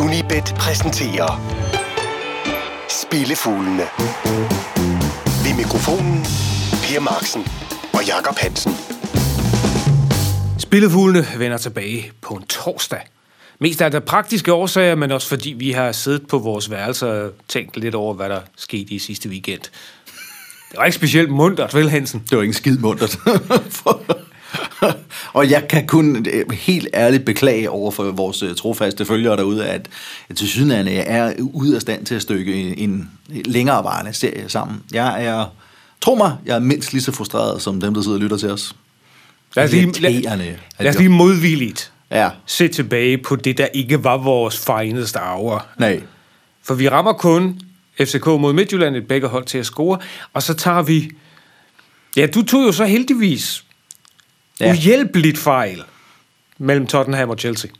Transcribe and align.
Unibet 0.00 0.54
præsenterer 0.58 1.40
Spillefuglene. 2.88 3.82
Ved 5.44 5.56
mikrofonen 5.56 6.24
Per 6.82 7.00
Marksen 7.00 7.42
og 7.92 8.06
Jakob 8.06 8.36
Hansen. 8.38 8.72
Spillefuglene 10.58 11.26
vender 11.38 11.56
tilbage 11.58 12.12
på 12.20 12.34
en 12.34 12.42
torsdag. 12.42 13.00
Mest 13.60 13.82
af 13.82 13.90
det 13.90 14.04
praktiske 14.04 14.52
årsager, 14.52 14.94
men 14.94 15.10
også 15.12 15.28
fordi 15.28 15.50
vi 15.50 15.70
har 15.70 15.92
siddet 15.92 16.28
på 16.28 16.38
vores 16.38 16.70
værelser 16.70 17.06
og 17.06 17.32
tænkt 17.48 17.76
lidt 17.76 17.94
over, 17.94 18.14
hvad 18.14 18.28
der 18.28 18.40
skete 18.56 18.94
i 18.94 18.98
sidste 18.98 19.28
weekend. 19.28 19.62
Det 20.70 20.78
var 20.78 20.84
ikke 20.84 20.96
specielt 20.96 21.30
muntert, 21.30 21.74
vel 21.74 21.90
Hansen? 21.90 22.22
Det 22.30 22.36
var 22.36 22.42
ikke 22.42 22.54
skid 22.54 22.78
muntert. 22.78 23.18
og 25.32 25.50
jeg 25.50 25.68
kan 25.68 25.86
kun 25.86 26.26
øh, 26.32 26.50
helt 26.52 26.88
ærligt 26.94 27.24
beklage 27.24 27.70
over 27.70 27.90
for 27.90 28.10
vores 28.10 28.42
øh, 28.42 28.54
trofaste 28.56 29.04
følgere 29.04 29.36
derude, 29.36 29.66
at, 29.66 29.88
at 30.28 30.36
til 30.36 30.48
synligheden 30.48 30.88
er 31.06 31.32
ude 31.40 31.74
af 31.74 31.80
stand 31.80 32.06
til 32.06 32.14
at 32.14 32.22
stykke 32.22 32.54
en, 32.54 33.08
en 33.30 33.42
længerevarende 33.44 34.12
serie 34.12 34.44
sammen. 34.48 34.80
Jeg 34.92 35.24
er, 35.24 35.44
tro 36.00 36.14
mig, 36.14 36.36
jeg 36.46 36.54
er 36.56 36.60
mindst 36.60 36.92
lige 36.92 37.02
så 37.02 37.12
frustreret 37.12 37.62
som 37.62 37.80
dem, 37.80 37.94
der 37.94 38.02
sidder 38.02 38.16
og 38.16 38.20
lytter 38.22 38.36
til 38.36 38.50
os. 38.50 38.76
Lad 39.56 39.64
os 39.64 39.70
lige, 39.72 40.00
lad, 40.00 40.12
lad 40.12 40.38
os 40.78 40.84
jeg- 40.84 40.94
lige 40.96 41.08
modvilligt 41.08 41.92
Ja, 42.10 42.30
se 42.46 42.68
tilbage 42.68 43.18
på 43.18 43.36
det, 43.36 43.58
der 43.58 43.66
ikke 43.66 44.04
var 44.04 44.16
vores 44.16 44.58
fineste 44.66 45.18
hour. 45.18 45.66
nej. 45.78 46.00
For 46.64 46.74
vi 46.74 46.88
rammer 46.88 47.12
kun 47.12 47.60
FCK 48.00 48.26
mod 48.26 48.52
Midtjylland, 48.52 48.96
et 48.96 49.06
begge 49.08 49.28
hold 49.28 49.44
til 49.44 49.58
at 49.58 49.66
score, 49.66 49.98
og 50.32 50.42
så 50.42 50.54
tager 50.54 50.82
vi... 50.82 51.10
Ja, 52.16 52.26
du 52.26 52.42
tog 52.42 52.62
jo 52.66 52.72
så 52.72 52.84
heldigvis 52.84 53.64
ja. 54.62 54.70
Uhjælpeligt 54.70 55.38
fejl 55.38 55.82
mellem 56.58 56.86
Tottenham 56.86 57.30
og 57.30 57.38
Chelsea. 57.38 57.70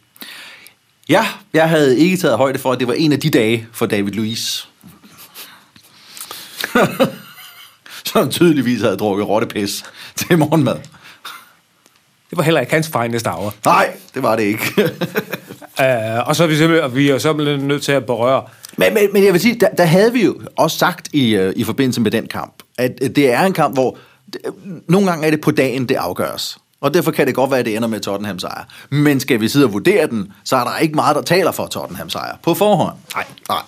Ja, 1.09 1.27
jeg 1.55 1.69
havde 1.69 1.99
ikke 1.99 2.17
taget 2.17 2.37
højde 2.37 2.59
for, 2.59 2.73
at 2.73 2.81
det 2.81 2.89
var 2.89 2.95
en 2.95 3.13
af 3.13 3.21
de 3.21 3.31
dage 3.31 3.67
for 3.73 3.87
David 3.87 4.13
Luiz. 4.13 4.65
Som 8.05 8.31
tydeligvis 8.31 8.81
havde 8.81 8.97
drukket 8.97 9.29
rottepis 9.29 9.85
til 10.17 10.39
morgenmad. 10.39 10.77
Det 12.31 12.39
var 12.39 12.43
heller 12.43 12.61
ikke 12.61 12.73
hans 12.73 12.91
fineste 13.03 13.31
hour. 13.31 13.55
Nej, 13.65 13.97
det 14.15 14.23
var 14.23 14.37
det 14.37 14.43
ikke. 14.43 14.65
Uh, 15.79 16.27
og 16.29 16.37
så 16.37 16.43
er 16.43 16.47
vi 16.47 16.57
simpelthen, 16.57 16.95
vi 16.95 17.11
er 17.11 17.19
simpelthen 17.19 17.69
nødt 17.69 17.83
til 17.83 17.93
at 17.93 18.07
berøre... 18.07 18.43
men, 18.77 18.95
men, 18.95 19.09
men 19.13 19.25
jeg 19.25 19.33
vil 19.33 19.41
sige, 19.41 19.61
der, 19.61 19.69
der 19.69 19.85
havde 19.85 20.13
vi 20.13 20.25
jo 20.25 20.41
også 20.57 20.79
sagt 20.79 21.09
i, 21.13 21.35
øh, 21.35 21.53
i 21.57 21.65
forbindelse 21.65 22.01
med 22.01 22.11
den 22.11 22.27
kamp, 22.27 22.55
at 22.79 22.99
øh, 23.03 23.11
det 23.11 23.33
er 23.33 23.43
en 23.43 23.53
kamp, 23.53 23.75
hvor 23.75 23.99
det, 24.33 24.41
nogle 24.89 25.11
gange 25.11 25.27
er 25.27 25.31
det 25.31 25.41
på 25.41 25.51
dagen, 25.51 25.89
det 25.89 25.95
afgøres. 25.95 26.59
Og 26.83 26.95
derfor 26.95 27.11
kan 27.11 27.27
det 27.27 27.35
godt 27.35 27.51
være, 27.51 27.61
at 27.61 27.67
det 27.67 27.77
ender 27.77 27.89
med 27.89 28.01
Tottenham 28.01 28.39
sejr. 28.39 28.65
Men 28.91 29.21
skal 29.21 29.41
vi 29.41 29.49
sidde 29.49 29.67
og 29.67 29.73
vurdere 29.73 30.07
den, 30.07 30.33
så 30.45 30.57
er 30.57 30.65
der 30.65 30.79
ikke 30.79 30.95
meget, 30.95 31.17
der 31.17 31.23
taler 31.23 31.53
for 31.53 31.67
Tottenham 31.67 32.11
sejr 32.11 32.37
på 32.43 32.55
forhånd. 32.55 32.97
Nej. 33.15 33.25
Nej. 33.49 33.63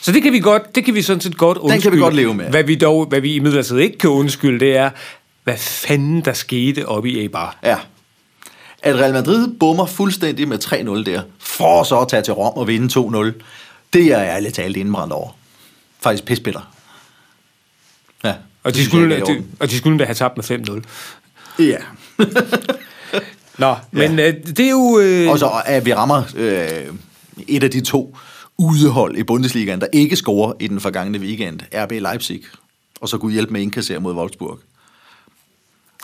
Så 0.00 0.12
det 0.12 0.22
kan 0.22 0.32
vi 0.32 0.40
godt, 0.40 0.74
det 0.74 0.84
kan 0.84 0.94
vi 0.94 1.02
sådan 1.02 1.20
set 1.20 1.36
godt 1.36 1.58
undskylde. 1.58 1.82
kan 1.82 1.92
vi 1.92 1.98
godt 1.98 2.14
leve 2.14 2.34
med. 2.34 2.44
Hvad 2.50 2.64
vi 2.64 2.74
dog, 2.74 3.06
hvad 3.06 3.20
vi 3.20 3.34
i 3.34 3.38
midlertid 3.38 3.78
ikke 3.78 3.98
kan 3.98 4.10
undskylde, 4.10 4.60
det 4.60 4.76
er, 4.76 4.90
hvad 5.44 5.56
fanden 5.56 6.20
der 6.20 6.32
skete 6.32 6.88
oppe 6.88 7.10
i 7.10 7.20
Eibar. 7.20 7.56
Ja. 7.62 7.76
At 8.82 8.96
Real 8.96 9.12
Madrid 9.12 9.48
bummer 9.60 9.86
fuldstændig 9.86 10.48
med 10.48 10.58
3-0 10.64 11.12
der, 11.12 11.22
for 11.38 11.82
så 11.82 12.00
at 12.00 12.08
tage 12.08 12.22
til 12.22 12.34
Rom 12.34 12.58
og 12.58 12.68
vinde 12.68 13.00
2-0, 13.00 13.42
det 13.92 14.02
er 14.02 14.18
jeg 14.18 14.28
ærligt 14.28 14.54
talt 14.54 14.76
indbrændt 14.76 15.12
over. 15.12 15.30
Faktisk 16.00 16.24
pisbitter. 16.24 16.72
Ja. 18.24 18.34
Og 18.64 18.74
de, 18.74 18.84
skulle, 18.84 19.20
de, 19.20 19.44
og 19.60 19.70
de 19.70 19.76
skulle 19.78 19.98
da 19.98 20.04
have 20.04 20.14
tabt 20.14 20.36
med 20.36 20.44
5-0. 20.44 20.70
orden. 20.70 20.84
Ja. 21.58 21.76
Nå, 23.58 23.76
men 23.90 24.18
øh, 24.18 24.34
det 24.46 24.60
er 24.60 24.70
jo... 24.70 24.98
Øh, 25.02 25.30
Og 25.30 25.38
så 25.38 25.62
at 25.66 25.84
vi 25.84 25.94
rammer 25.94 26.22
øh, 26.36 26.94
et 27.48 27.62
af 27.64 27.70
de 27.70 27.80
to 27.80 28.16
udehold 28.58 29.16
i 29.16 29.22
Bundesligaen, 29.22 29.80
der 29.80 29.86
ikke 29.92 30.16
scorer 30.16 30.52
i 30.60 30.68
den 30.68 30.80
forgangne 30.80 31.18
weekend, 31.18 31.60
RB 31.74 31.90
Leipzig, 31.90 32.42
og 33.00 33.08
så 33.08 33.18
kunne 33.18 33.32
hjælpe 33.32 33.52
med 33.52 33.60
at 33.60 33.62
indkassere 33.62 34.00
mod 34.00 34.14
Wolfsburg. 34.14 34.58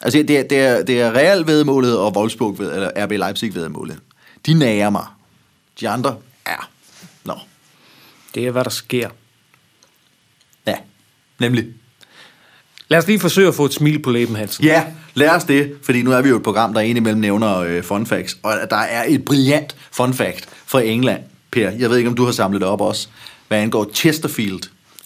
Altså, 0.03 0.23
det 0.23 0.39
er, 0.39 0.43
det 0.43 0.59
er, 0.61 0.83
det 0.85 1.01
er 1.01 1.13
Real 1.13 1.47
vedmålet 1.47 1.99
og 1.99 2.17
Wolfsburg 2.17 2.59
ved, 2.59 2.73
eller 2.75 2.91
RB 3.05 3.11
Leipzig 3.11 3.55
vedmålet. 3.55 3.99
De 4.47 4.55
nager 4.55 4.91
mig. 4.91 5.07
De 5.81 5.89
andre 5.89 6.17
er... 6.47 6.71
Nå, 7.25 7.35
det 8.35 8.47
er, 8.47 8.51
hvad 8.51 8.65
der 8.65 8.71
sker. 8.71 9.09
ja, 10.67 10.77
nemlig. 11.39 11.67
Lad 12.91 12.99
os 12.99 13.07
lige 13.07 13.21
forsøge 13.21 13.49
at 13.49 13.55
få 13.55 13.65
et 13.65 13.73
smil 13.75 14.03
på 14.03 14.11
læben, 14.11 14.37
Hansen. 14.37 14.65
Ja, 14.65 14.85
lad 15.15 15.29
os 15.29 15.45
det, 15.45 15.73
fordi 15.83 16.03
nu 16.03 16.13
er 16.13 16.23
vi 16.23 16.29
jo 16.29 16.37
et 16.37 16.43
program, 16.43 16.75
der 16.75 16.81
indimellem 16.81 17.21
nævner 17.21 17.57
øh, 17.59 17.83
fun 17.83 18.07
facts, 18.07 18.37
og 18.43 18.57
der 18.71 18.77
er 18.77 19.05
et 19.09 19.25
brillant 19.25 19.77
fun 19.93 20.15
fact 20.15 20.49
fra 20.67 20.81
England, 20.81 21.23
Per. 21.51 21.71
Jeg 21.71 21.91
ved 21.91 21.97
ikke, 21.97 22.11
om 22.11 22.17
du 22.17 22.25
har 22.25 22.33
samlet 22.33 22.61
det 22.61 22.69
op 22.69 22.81
også. 22.81 23.09
Hvad 23.49 23.59
angår 23.59 23.91
Chesterfield. 23.95 24.61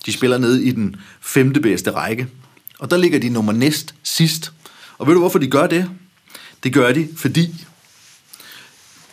De 0.07 0.13
spiller 0.13 0.39
nede 0.39 0.65
i 0.65 0.71
den 0.71 0.97
femte 1.21 1.61
bedste 1.61 1.91
række, 1.91 2.27
og 2.79 2.91
der 2.91 2.97
ligger 2.97 3.19
de 3.19 3.29
nummer 3.29 3.53
næst 3.53 3.95
sidst. 4.03 4.53
Og 4.99 5.07
ved 5.07 5.15
du, 5.15 5.21
hvorfor 5.21 5.39
de 5.39 5.47
gør 5.47 5.67
det? 5.67 5.91
Det 6.63 6.73
gør 6.73 6.93
de, 6.93 7.09
fordi 7.17 7.55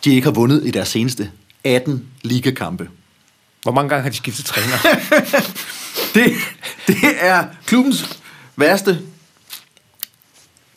de 0.04 0.14
ikke 0.14 0.24
har 0.24 0.32
vundet 0.32 0.66
i 0.66 0.70
deres 0.70 0.88
seneste 0.88 1.30
18 1.64 2.06
ligakampe. 2.22 2.88
Hvor 3.62 3.72
mange 3.72 3.88
gange 3.88 4.02
har 4.02 4.10
de 4.10 4.16
skiftet 4.16 4.44
træner? 4.44 4.76
Det, 6.14 6.32
det 6.86 6.96
er 7.20 7.44
klubbens 7.66 8.21
værste 8.62 9.00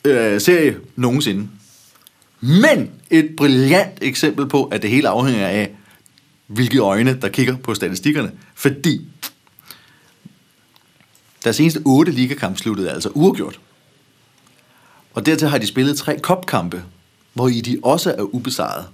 øh, 0.04 0.40
serie 0.40 0.76
nogensinde. 0.96 1.48
Men 2.40 2.90
et 3.10 3.30
brillant 3.36 3.98
eksempel 4.02 4.48
på, 4.48 4.64
at 4.64 4.82
det 4.82 4.90
hele 4.90 5.08
afhænger 5.08 5.46
af, 5.46 5.74
hvilke 6.46 6.78
øjne, 6.78 7.20
der 7.20 7.28
kigger 7.28 7.56
på 7.56 7.74
statistikkerne. 7.74 8.32
Fordi 8.54 9.08
deres 11.44 11.56
seneste 11.56 11.80
otte 11.84 12.12
ligakamp 12.12 12.58
sluttede 12.58 12.90
altså 12.90 13.08
uafgjort. 13.08 13.60
Og 15.14 15.26
dertil 15.26 15.48
har 15.48 15.58
de 15.58 15.66
spillet 15.66 15.98
tre 15.98 16.18
kopkampe, 16.18 16.82
hvor 17.32 17.48
i 17.48 17.60
de 17.60 17.78
også 17.82 18.14
er 18.18 18.22
ubesejret. 18.22 18.86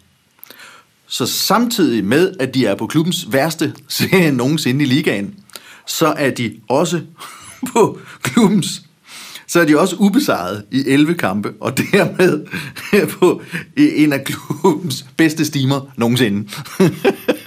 Så 1.07 1.27
samtidig 1.27 2.05
med, 2.05 2.35
at 2.41 2.55
de 2.55 2.67
er 2.67 2.75
på 2.75 2.87
klubbens 2.87 3.33
værste 3.33 3.75
serie 3.89 4.33
nogensinde 4.33 4.85
i 4.85 4.89
ligaen, 4.89 5.35
så 5.87 6.07
er 6.07 6.31
de 6.31 6.61
også 6.69 7.01
på 7.73 7.99
klubbens 8.23 8.83
så 9.53 9.61
er 9.61 9.65
de 9.65 9.79
også 9.79 9.97
ubesejret 9.97 10.65
i 10.71 10.85
11 10.87 11.15
kampe, 11.15 11.53
og 11.61 11.79
dermed 11.79 12.47
på 13.19 13.43
en 13.77 14.13
af 14.13 14.25
klubbens 14.25 15.07
bedste 15.17 15.45
stimer 15.45 15.81
nogensinde. 15.97 16.49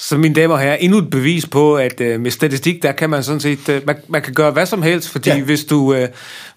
Så 0.00 0.18
mine 0.18 0.34
damer 0.34 0.54
og 0.54 0.60
herrer, 0.60 0.76
endnu 0.76 0.98
et 0.98 1.10
bevis 1.10 1.46
på, 1.46 1.76
at 1.76 2.00
øh, 2.00 2.20
med 2.20 2.30
statistik, 2.30 2.82
der 2.82 2.92
kan 2.92 3.10
man 3.10 3.22
sådan 3.22 3.40
set, 3.40 3.68
øh, 3.68 3.82
man, 3.86 3.96
man 4.08 4.22
kan 4.22 4.32
gøre 4.34 4.50
hvad 4.50 4.66
som 4.66 4.82
helst, 4.82 5.08
fordi 5.08 5.30
ja. 5.30 5.40
Hvis, 5.40 5.64
du, 5.64 5.94
øh, 5.94 6.08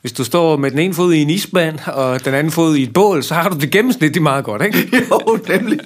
hvis 0.02 0.12
du 0.12 0.24
står 0.24 0.58
med 0.58 0.72
den 0.72 0.80
ene 0.80 0.94
fod 0.94 1.14
i 1.14 1.22
en 1.22 1.30
isband, 1.30 1.80
og 1.86 2.26
den 2.26 2.34
anden 2.34 2.52
fod 2.52 2.76
i 2.76 2.84
et 2.84 2.94
bål, 2.94 3.24
så 3.24 3.34
har 3.34 3.50
du 3.50 3.58
det 3.58 3.72
gennemsnitligt 3.72 4.24
meget 4.24 4.46
godt, 4.46 4.62
ikke? 4.62 4.90
jo, 5.12 5.40
nemlig. 5.48 5.80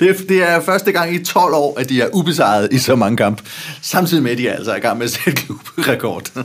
Det 0.00 0.10
er, 0.10 0.14
det 0.28 0.42
er 0.42 0.60
første 0.60 0.92
gang 0.92 1.14
i 1.14 1.24
12 1.24 1.54
år, 1.54 1.80
at 1.80 1.88
de 1.88 2.00
er 2.00 2.08
ubesejret 2.12 2.68
i 2.72 2.78
så 2.78 2.96
mange 2.96 3.16
kampe. 3.16 3.42
Samtidig 3.82 4.22
med, 4.22 4.30
at 4.30 4.38
de 4.38 4.48
er 4.48 4.54
altså 4.54 4.74
i 4.74 4.80
gang 4.80 4.98
med 4.98 5.06
at 5.06 5.12
sætte 5.12 5.42
klubrekord. 5.42 6.30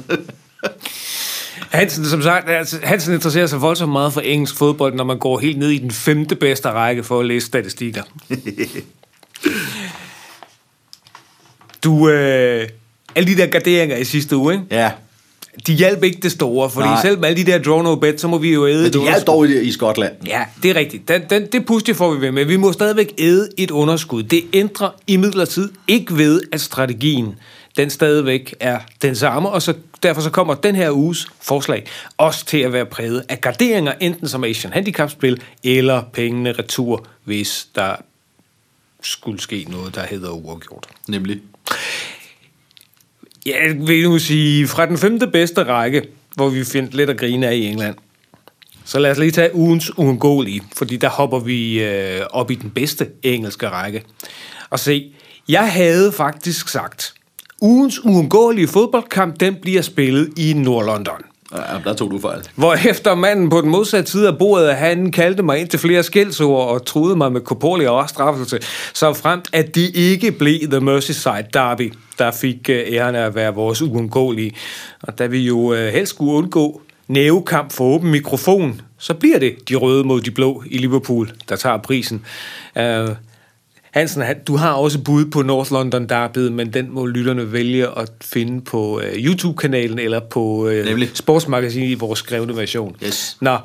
Hansen, 1.70 2.06
som 2.06 2.22
sagt, 2.22 2.50
altså, 2.50 2.80
Hansen 2.84 3.14
interesserer 3.14 3.48
sig 3.48 3.62
voldsomt 3.62 3.92
meget 3.92 4.14
for 4.14 4.22
engelsk 4.22 4.56
fodbold, 4.56 4.94
når 4.94 5.04
man 5.04 5.20
går 5.20 5.40
helt 5.40 5.60
ned 5.60 5.70
i 5.70 5.78
den 5.78 5.92
femte 5.92 6.36
bedste 6.36 6.70
række 6.70 7.04
for 7.04 7.20
at 7.20 7.26
læse 7.26 7.48
statistikker. 7.48 8.04
Du, 11.84 12.10
øh, 12.10 12.68
alle 13.16 13.32
de 13.32 13.38
der 13.38 13.46
garderinger 13.46 13.98
i 13.98 14.04
sidste 14.04 14.38
uge, 14.38 14.54
ikke? 14.54 14.66
ja, 14.72 14.92
de 15.68 15.74
hjalp 15.74 16.04
ikke 16.04 16.20
det 16.22 16.32
store, 16.32 16.70
fordi 16.70 16.88
Nej. 16.88 17.02
Selv 17.02 17.20
med 17.20 17.30
alle 17.30 17.46
de 17.46 17.52
der 17.52 17.60
draw 17.60 17.82
no 17.82 17.96
bet, 17.96 18.22
så 18.22 18.28
må 18.28 18.38
vi 18.38 18.54
jo 18.54 18.68
æde 18.68 18.84
men 18.84 18.94
de 18.94 18.98
er 18.98 19.02
underskud. 19.02 19.26
dog 19.26 19.48
i, 19.48 19.60
i 19.62 19.72
Skotland. 19.72 20.14
Ja, 20.28 20.46
det 20.64 20.72
er 20.72 20.76
rigtigt. 20.76 21.08
Den, 21.08 21.22
den, 21.30 21.46
det 21.52 21.66
puste 21.66 21.96
får 21.96 22.14
vi 22.14 22.22
ved 22.22 22.32
med. 22.32 22.46
Vi 22.46 22.58
må 22.58 22.72
stadigvæk 22.72 23.14
æde 23.18 23.50
et 23.58 23.72
underskud. 23.72 24.24
Det 24.24 24.44
ændrer 24.54 24.90
imidlertid 25.08 25.72
ikke 25.88 26.18
ved, 26.18 26.42
at 26.52 26.62
strategien 26.62 27.36
den 27.78 27.90
stadigvæk 27.90 28.56
er 28.60 28.80
den 29.02 29.16
samme, 29.16 29.50
og 29.50 29.62
så, 29.62 29.74
derfor 30.04 30.22
så 30.22 30.30
kommer 30.30 30.54
den 30.54 30.76
her 30.76 30.92
uges 30.92 31.28
forslag 31.42 31.86
også 32.18 32.46
til 32.46 32.58
at 32.58 32.74
være 32.74 32.86
præget 32.86 33.24
af 33.30 33.42
garderinger, 33.42 33.94
enten 34.00 34.28
som 34.28 34.44
Asian 34.44 34.74
Handicap-spil, 34.74 35.42
eller 35.64 36.04
pengene 36.14 36.52
retur, 36.52 37.06
hvis 37.24 37.68
der 37.76 37.96
skulle 39.04 39.42
ske 39.42 39.66
noget, 39.70 39.96
der 39.96 40.06
hedder 40.06 40.30
uafgjort. 40.30 40.88
Nemlig. 41.08 41.42
Jeg 43.46 43.76
vil 43.88 44.04
nu 44.04 44.20
sige, 44.20 44.68
fra 44.68 44.86
den 44.86 44.98
femte 44.98 45.28
bedste 45.28 45.64
række, 45.64 46.02
hvor 46.36 46.50
vi 46.50 46.64
finder 46.64 46.98
lidt 46.98 47.10
at 47.10 47.18
grine 47.18 47.48
af 47.48 47.56
i 47.56 47.66
England, 47.66 47.96
så 48.86 49.00
lad 49.00 49.12
os 49.12 49.18
lige 49.18 49.32
tage 49.32 49.56
ugens 49.56 49.98
uundgåelige, 49.98 50.62
fordi 50.76 50.98
der 50.98 51.10
hopper 51.10 51.40
vi 51.40 51.84
øh, 51.84 52.22
op 52.32 52.52
i 52.52 52.56
den 52.56 52.70
bedste 52.70 53.08
engelske 53.24 53.70
række. 53.70 54.04
Og 54.70 54.80
se, 54.80 55.12
jeg 55.50 55.72
havde 55.72 56.12
faktisk 56.12 56.70
sagt, 56.70 57.14
ugens 57.62 58.06
uundgåelige 58.06 58.68
fodboldkamp, 58.68 59.40
den 59.40 59.56
bliver 59.56 59.82
spillet 59.82 60.30
i 60.38 60.54
Nordlondon. 60.54 61.22
Ja, 61.56 61.62
der 61.84 61.94
tog 61.94 62.12
du 62.12 62.20
fejl. 62.20 62.50
Hvor 62.56 62.74
efter 62.90 63.16
manden 63.16 63.50
på 63.50 63.62
den 63.62 63.70
modsatte 63.70 64.12
side 64.12 64.28
af 64.28 64.38
bordet, 64.38 64.76
han 64.76 65.12
kaldte 65.12 65.44
mig 65.44 65.60
ind 65.60 65.70
til 65.70 65.80
flere 65.80 66.04
skældsord 66.04 66.70
og 66.70 66.86
troede 66.86 67.16
mig 67.16 67.32
med 67.32 67.42
korporlig 67.42 67.88
afstraffelse, 67.88 68.60
så 68.94 69.14
frem 69.14 69.42
at 69.54 69.76
de 69.76 69.90
ikke 69.90 70.32
blev 70.32 70.60
The 70.72 70.80
Merseyside 70.80 71.46
Derby, 71.54 71.94
der 72.20 72.32
fik 72.32 72.70
øh, 72.70 72.84
æren 72.88 73.16
af 73.16 73.26
at 73.26 73.36
være 73.36 73.56
vores 73.56 73.82
uundgåelige. 73.82 74.56
Og 75.02 75.20
da 75.20 75.26
vi 75.26 75.40
jo 75.40 75.74
øh, 75.74 75.94
helst 75.94 76.10
skulle 76.10 76.34
undgå 76.34 76.82
nævekamp 77.08 77.72
for 77.72 77.84
åben 77.84 78.12
mikrofon, 78.12 78.82
så 78.98 79.14
bliver 79.14 79.40
det 79.40 79.70
de 79.70 79.76
røde 79.76 80.04
mod 80.04 80.22
de 80.22 80.32
blå 80.32 80.64
i 80.66 80.78
Liverpool, 80.78 81.32
der 81.50 81.56
tager 81.56 81.78
prisen. 81.78 82.26
Øh, 82.78 83.10
Hansen, 83.94 84.22
han- 84.22 84.44
du 84.48 84.56
har 84.56 84.72
også 84.74 85.00
bud 85.00 85.26
på 85.26 85.42
North 85.42 85.72
London 85.72 86.10
Derby, 86.10 86.40
men 86.48 86.74
den 86.74 86.88
må 86.94 87.06
lytterne 87.06 87.52
vælge 87.54 87.88
at 88.00 88.12
finde 88.22 88.62
på 88.62 88.96
uh, 88.98 89.04
YouTube-kanalen 89.18 90.00
eller 90.00 90.20
på 90.20 90.70
Nemlig. 90.86 91.10
Sportsmagasinet 91.14 91.90
i 91.90 91.94
vores 91.94 92.20
skrevne 92.20 92.58
version. 92.58 92.96
Yes. 93.06 93.38
Nå, 93.42 93.58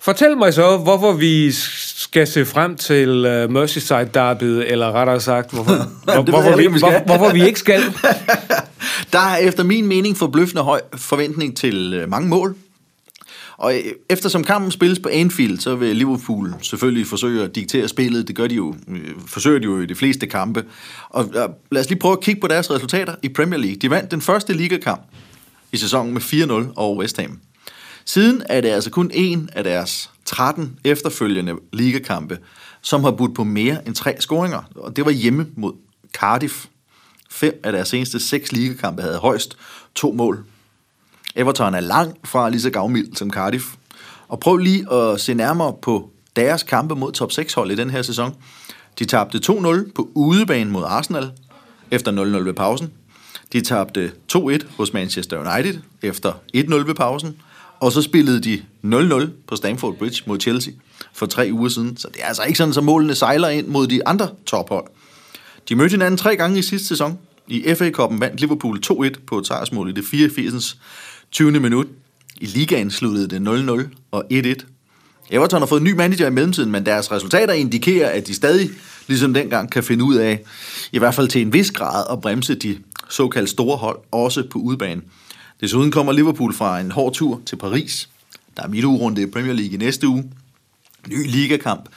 fortæl 0.00 0.36
mig 0.36 0.54
så, 0.54 0.76
hvorfor 0.76 1.12
vi 1.12 1.52
skal 1.52 2.26
se 2.26 2.44
frem 2.46 2.76
til 2.76 3.08
uh, 3.44 3.50
Merseyside 3.52 4.08
Derby, 4.14 4.44
eller 4.44 4.92
rettere 4.92 5.20
sagt, 5.20 5.50
hvorfor, 5.52 5.72
hvor, 6.04 6.22
hvorfor, 6.22 6.48
jeg 6.48 6.58
vi, 6.58 6.66
vi 6.66 6.78
hvor, 6.78 6.90
skal. 6.90 7.02
hvorfor 7.06 7.32
vi 7.32 7.46
ikke 7.46 7.58
skal. 7.58 7.80
Der 9.12 9.18
er 9.18 9.36
efter 9.36 9.64
min 9.64 9.86
mening 9.86 10.16
forbløffende 10.16 10.62
høj 10.62 10.80
forventning 10.96 11.56
til 11.56 11.94
øh, 11.94 12.10
mange 12.10 12.28
mål. 12.28 12.56
Og 13.56 13.74
øh, 13.74 13.92
eftersom 14.10 14.44
kampen 14.44 14.70
spilles 14.70 14.98
på 14.98 15.08
Anfield, 15.08 15.58
så 15.58 15.74
vil 15.74 15.96
Liverpool 15.96 16.54
selvfølgelig 16.62 17.06
forsøge 17.06 17.44
at 17.44 17.54
diktere 17.54 17.88
spillet. 17.88 18.28
Det 18.28 18.36
gør 18.36 18.46
de 18.46 18.54
jo, 18.54 18.74
øh, 18.88 19.10
forsøger 19.26 19.58
de 19.58 19.64
jo 19.64 19.80
i 19.80 19.86
de 19.86 19.94
fleste 19.94 20.26
kampe. 20.26 20.64
Og 21.08 21.30
lad 21.70 21.80
os 21.80 21.88
lige 21.88 21.98
prøve 21.98 22.12
at 22.12 22.20
kigge 22.20 22.40
på 22.40 22.48
deres 22.48 22.70
resultater 22.70 23.14
i 23.22 23.28
Premier 23.28 23.60
League. 23.60 23.76
De 23.76 23.90
vandt 23.90 24.10
den 24.10 24.20
første 24.20 24.52
ligakamp 24.52 25.02
i 25.72 25.76
sæsonen 25.76 26.12
med 26.12 26.20
4-0 26.20 26.72
over 26.76 26.98
West 26.98 27.20
Ham. 27.20 27.38
Siden 28.04 28.42
er 28.48 28.60
det 28.60 28.68
altså 28.68 28.90
kun 28.90 29.10
en 29.14 29.50
af 29.52 29.64
deres 29.64 30.10
13 30.24 30.78
efterfølgende 30.84 31.54
ligakampe, 31.72 32.38
som 32.80 33.04
har 33.04 33.10
budt 33.10 33.34
på 33.34 33.44
mere 33.44 33.86
end 33.86 33.94
tre 33.94 34.16
scoringer. 34.20 34.62
Og 34.76 34.96
det 34.96 35.04
var 35.04 35.10
hjemme 35.10 35.46
mod 35.56 35.72
Cardiff. 36.12 36.66
Fem 37.30 37.60
af 37.64 37.72
deres 37.72 37.88
seneste 37.88 38.20
seks 38.20 38.52
ligakampe 38.52 39.02
havde 39.02 39.16
højst 39.16 39.56
to 39.94 40.12
mål. 40.12 40.44
Everton 41.36 41.74
er 41.74 41.80
langt 41.80 42.28
fra 42.28 42.50
lige 42.50 42.60
så 42.60 42.70
gavmild 42.70 43.16
som 43.16 43.30
Cardiff. 43.30 43.64
Og 44.28 44.40
prøv 44.40 44.56
lige 44.56 44.92
at 44.92 45.20
se 45.20 45.34
nærmere 45.34 45.74
på 45.82 46.10
deres 46.36 46.62
kampe 46.62 46.94
mod 46.94 47.12
top 47.12 47.32
6 47.32 47.54
hold 47.54 47.70
i 47.70 47.74
den 47.74 47.90
her 47.90 48.02
sæson. 48.02 48.34
De 48.98 49.04
tabte 49.04 49.38
2-0 49.38 49.92
på 49.94 50.08
udebane 50.14 50.70
mod 50.70 50.84
Arsenal 50.86 51.30
efter 51.90 52.12
0-0 52.12 52.16
ved 52.44 52.54
pausen. 52.54 52.92
De 53.52 53.60
tabte 53.60 54.12
2-1 54.36 54.58
hos 54.76 54.92
Manchester 54.92 55.54
United 55.54 55.78
efter 56.02 56.32
1-0 56.56 56.74
ved 56.74 56.94
pausen. 56.94 57.36
Og 57.80 57.92
så 57.92 58.02
spillede 58.02 58.40
de 58.40 58.62
0-0 58.84 59.28
på 59.46 59.56
Stamford 59.56 59.96
Bridge 59.96 60.22
mod 60.26 60.40
Chelsea 60.40 60.72
for 61.12 61.26
tre 61.26 61.48
uger 61.52 61.68
siden. 61.68 61.96
Så 61.96 62.08
det 62.14 62.22
er 62.22 62.26
altså 62.26 62.42
ikke 62.42 62.58
sådan, 62.58 62.74
at 62.76 62.84
målene 62.84 63.14
sejler 63.14 63.48
ind 63.48 63.66
mod 63.66 63.86
de 63.86 64.08
andre 64.08 64.28
tophold. 64.46 64.86
De 65.68 65.76
mødte 65.76 65.90
hinanden 65.90 66.18
tre 66.18 66.36
gange 66.36 66.58
i 66.58 66.62
sidste 66.62 66.88
sæson. 66.88 67.18
I 67.46 67.74
FA-koppen 67.74 68.20
vandt 68.20 68.40
Liverpool 68.40 68.80
2-1 68.86 69.10
på 69.26 69.38
et 69.38 69.46
sejrsmål 69.46 69.90
i 69.90 69.92
det 69.92 70.04
84. 70.04 70.76
20. 71.34 71.60
minut. 71.60 71.86
I 72.40 72.46
ligaen 72.46 72.90
sluttede 72.90 73.28
det 73.28 73.88
0-0 73.88 73.96
og 74.10 74.24
1-1. 74.32 74.54
Everton 75.30 75.60
har 75.60 75.66
fået 75.66 75.80
en 75.80 75.84
ny 75.84 75.92
manager 75.92 76.26
i 76.26 76.30
mellemtiden, 76.30 76.70
men 76.70 76.86
deres 76.86 77.12
resultater 77.12 77.52
indikerer, 77.54 78.08
at 78.10 78.26
de 78.26 78.34
stadig, 78.34 78.70
ligesom 79.06 79.34
dengang, 79.34 79.70
kan 79.70 79.84
finde 79.84 80.04
ud 80.04 80.14
af, 80.14 80.42
i 80.92 80.98
hvert 80.98 81.14
fald 81.14 81.28
til 81.28 81.40
en 81.40 81.52
vis 81.52 81.70
grad, 81.70 82.04
at 82.10 82.20
bremse 82.20 82.54
de 82.54 82.78
såkaldt 83.10 83.50
store 83.50 83.76
hold, 83.76 83.98
også 84.10 84.44
på 84.50 84.58
udebane. 84.58 85.02
Desuden 85.60 85.90
kommer 85.90 86.12
Liverpool 86.12 86.54
fra 86.54 86.80
en 86.80 86.90
hård 86.90 87.14
tur 87.14 87.42
til 87.46 87.56
Paris. 87.56 88.08
Der 88.56 88.62
er 88.62 88.68
midtugerunde 88.68 89.22
i 89.22 89.26
Premier 89.26 89.52
League 89.52 89.74
i 89.74 89.76
næste 89.76 90.08
uge. 90.08 90.30
Ny 91.08 91.30
ligakamp 91.30 91.88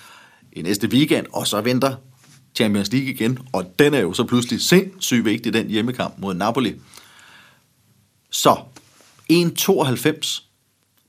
i 0.51 0.61
næste 0.61 0.87
weekend, 0.87 1.25
og 1.33 1.47
så 1.47 1.61
venter 1.61 1.95
Champions 2.55 2.91
League 2.91 3.09
igen, 3.09 3.39
og 3.51 3.73
den 3.79 3.93
er 3.93 3.99
jo 3.99 4.13
så 4.13 4.23
pludselig 4.23 4.61
sindssygt 4.61 5.25
vigtig, 5.25 5.53
den 5.53 5.67
hjemmekamp 5.67 6.13
mod 6.17 6.33
Napoli. 6.33 6.75
Så 8.31 8.55
1,92 9.33 10.43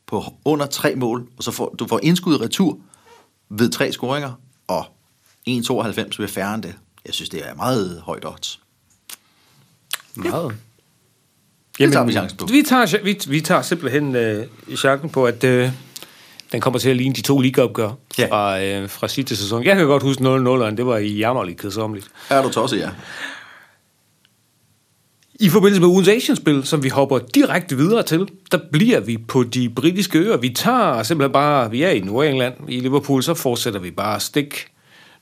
på 0.06 0.24
under 0.44 0.66
tre 0.66 0.94
mål, 0.94 1.28
og 1.36 1.44
så 1.44 1.50
får 1.50 1.74
du 1.78 1.86
får 1.86 2.00
indskud 2.02 2.34
i 2.34 2.44
retur 2.44 2.78
ved 3.48 3.70
tre 3.70 3.92
scoringer, 3.92 4.32
og 4.68 4.84
1,92 5.48 6.18
ved 6.18 6.28
færre 6.28 6.54
end 6.54 6.62
det. 6.62 6.74
Jeg 7.06 7.14
synes, 7.14 7.28
det 7.30 7.48
er 7.48 7.54
meget 7.54 8.02
højt 8.04 8.24
odds. 8.26 8.60
Meget. 10.14 10.54
Det 11.78 11.92
tager 11.92 12.04
vi 12.06 12.12
chancen 12.12 12.38
på. 12.38 12.46
Vi 12.46 12.62
tager, 12.62 13.02
vi, 13.04 13.20
vi 13.28 13.40
tager 13.40 13.62
simpelthen 13.62 14.16
øh, 14.16 14.46
chancen 14.76 15.10
på, 15.10 15.26
at 15.26 15.44
øh, 15.44 15.70
den 16.52 16.60
kommer 16.60 16.80
til 16.80 16.90
at 16.90 16.96
ligne 16.96 17.14
de 17.14 17.22
to 17.22 17.38
ligaopgør 17.40 17.90
Ja. 18.18 18.26
fra, 18.30 18.60
øh, 18.62 18.88
fra 18.90 19.08
sidste 19.08 19.36
sæson. 19.36 19.64
Jeg 19.64 19.76
kan 19.76 19.86
godt 19.86 20.02
huske 20.02 20.22
0-0'eren, 20.22 20.76
det 20.76 20.86
var 20.86 20.96
i 20.96 21.16
jammerligt 21.16 21.60
kedsommeligt. 21.60 22.08
Er 22.30 22.42
du 22.42 22.50
tosset, 22.50 22.78
ja? 22.78 22.90
I 25.40 25.48
forbindelse 25.48 25.80
med 25.80 25.88
ugens 25.88 26.08
Asian-spil, 26.08 26.66
som 26.66 26.82
vi 26.82 26.88
hopper 26.88 27.18
direkte 27.18 27.76
videre 27.76 28.02
til, 28.02 28.28
der 28.52 28.58
bliver 28.72 29.00
vi 29.00 29.16
på 29.16 29.44
de 29.44 29.70
britiske 29.70 30.18
øer. 30.18 30.36
Vi 30.36 30.50
tager 30.50 31.02
simpelthen 31.02 31.32
bare, 31.32 31.70
vi 31.70 31.82
er 31.82 31.90
i 31.90 32.00
Nordengland, 32.00 32.54
i 32.68 32.80
Liverpool, 32.80 33.22
så 33.22 33.34
fortsætter 33.34 33.80
vi 33.80 33.90
bare 33.90 34.20
stik 34.20 34.66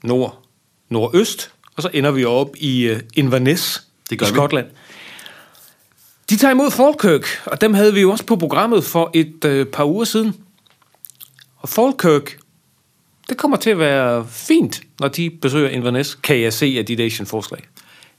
nord, 0.02 0.42
nordøst, 0.88 1.50
og 1.76 1.82
så 1.82 1.90
ender 1.92 2.10
vi 2.10 2.24
op 2.24 2.56
i 2.56 2.90
uh, 2.90 2.96
Inverness 3.14 3.82
Det 4.10 4.18
gør 4.18 4.26
i 4.26 4.28
vi. 4.30 4.34
Skotland. 4.34 4.66
De 6.30 6.36
tager 6.36 6.52
imod 6.52 6.70
Falkirk, 6.70 7.26
og 7.46 7.60
dem 7.60 7.74
havde 7.74 7.94
vi 7.94 8.00
jo 8.00 8.10
også 8.10 8.24
på 8.24 8.36
programmet 8.36 8.84
for 8.84 9.10
et 9.14 9.44
øh, 9.44 9.66
par 9.66 9.84
uger 9.84 10.04
siden. 10.04 10.34
Og 11.56 11.68
Falkirk, 11.68 12.38
det 13.28 13.36
kommer 13.36 13.56
til 13.56 13.70
at 13.70 13.78
være 13.78 14.26
fint, 14.30 14.80
når 15.00 15.08
de 15.08 15.30
besøger 15.30 15.68
Inverness, 15.68 16.14
kan 16.14 16.40
jeg 16.40 16.52
se 16.52 16.74
af 16.78 16.86
dit 16.86 17.00
Asian-forslag. 17.00 17.64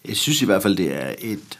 Jeg 0.07 0.17
synes 0.17 0.41
i 0.41 0.45
hvert 0.45 0.61
fald, 0.61 0.75
det 0.75 0.93
er 0.93 1.15
et 1.19 1.59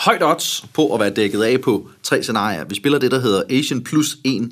højt 0.00 0.22
odds 0.22 0.64
på 0.74 0.94
at 0.94 1.00
være 1.00 1.10
dækket 1.10 1.42
af 1.42 1.60
på 1.60 1.88
tre 2.02 2.22
scenarier. 2.22 2.64
Vi 2.64 2.74
spiller 2.74 2.98
det, 2.98 3.10
der 3.10 3.20
hedder 3.20 3.42
Asian 3.50 3.84
plus 3.84 4.16
1 4.24 4.50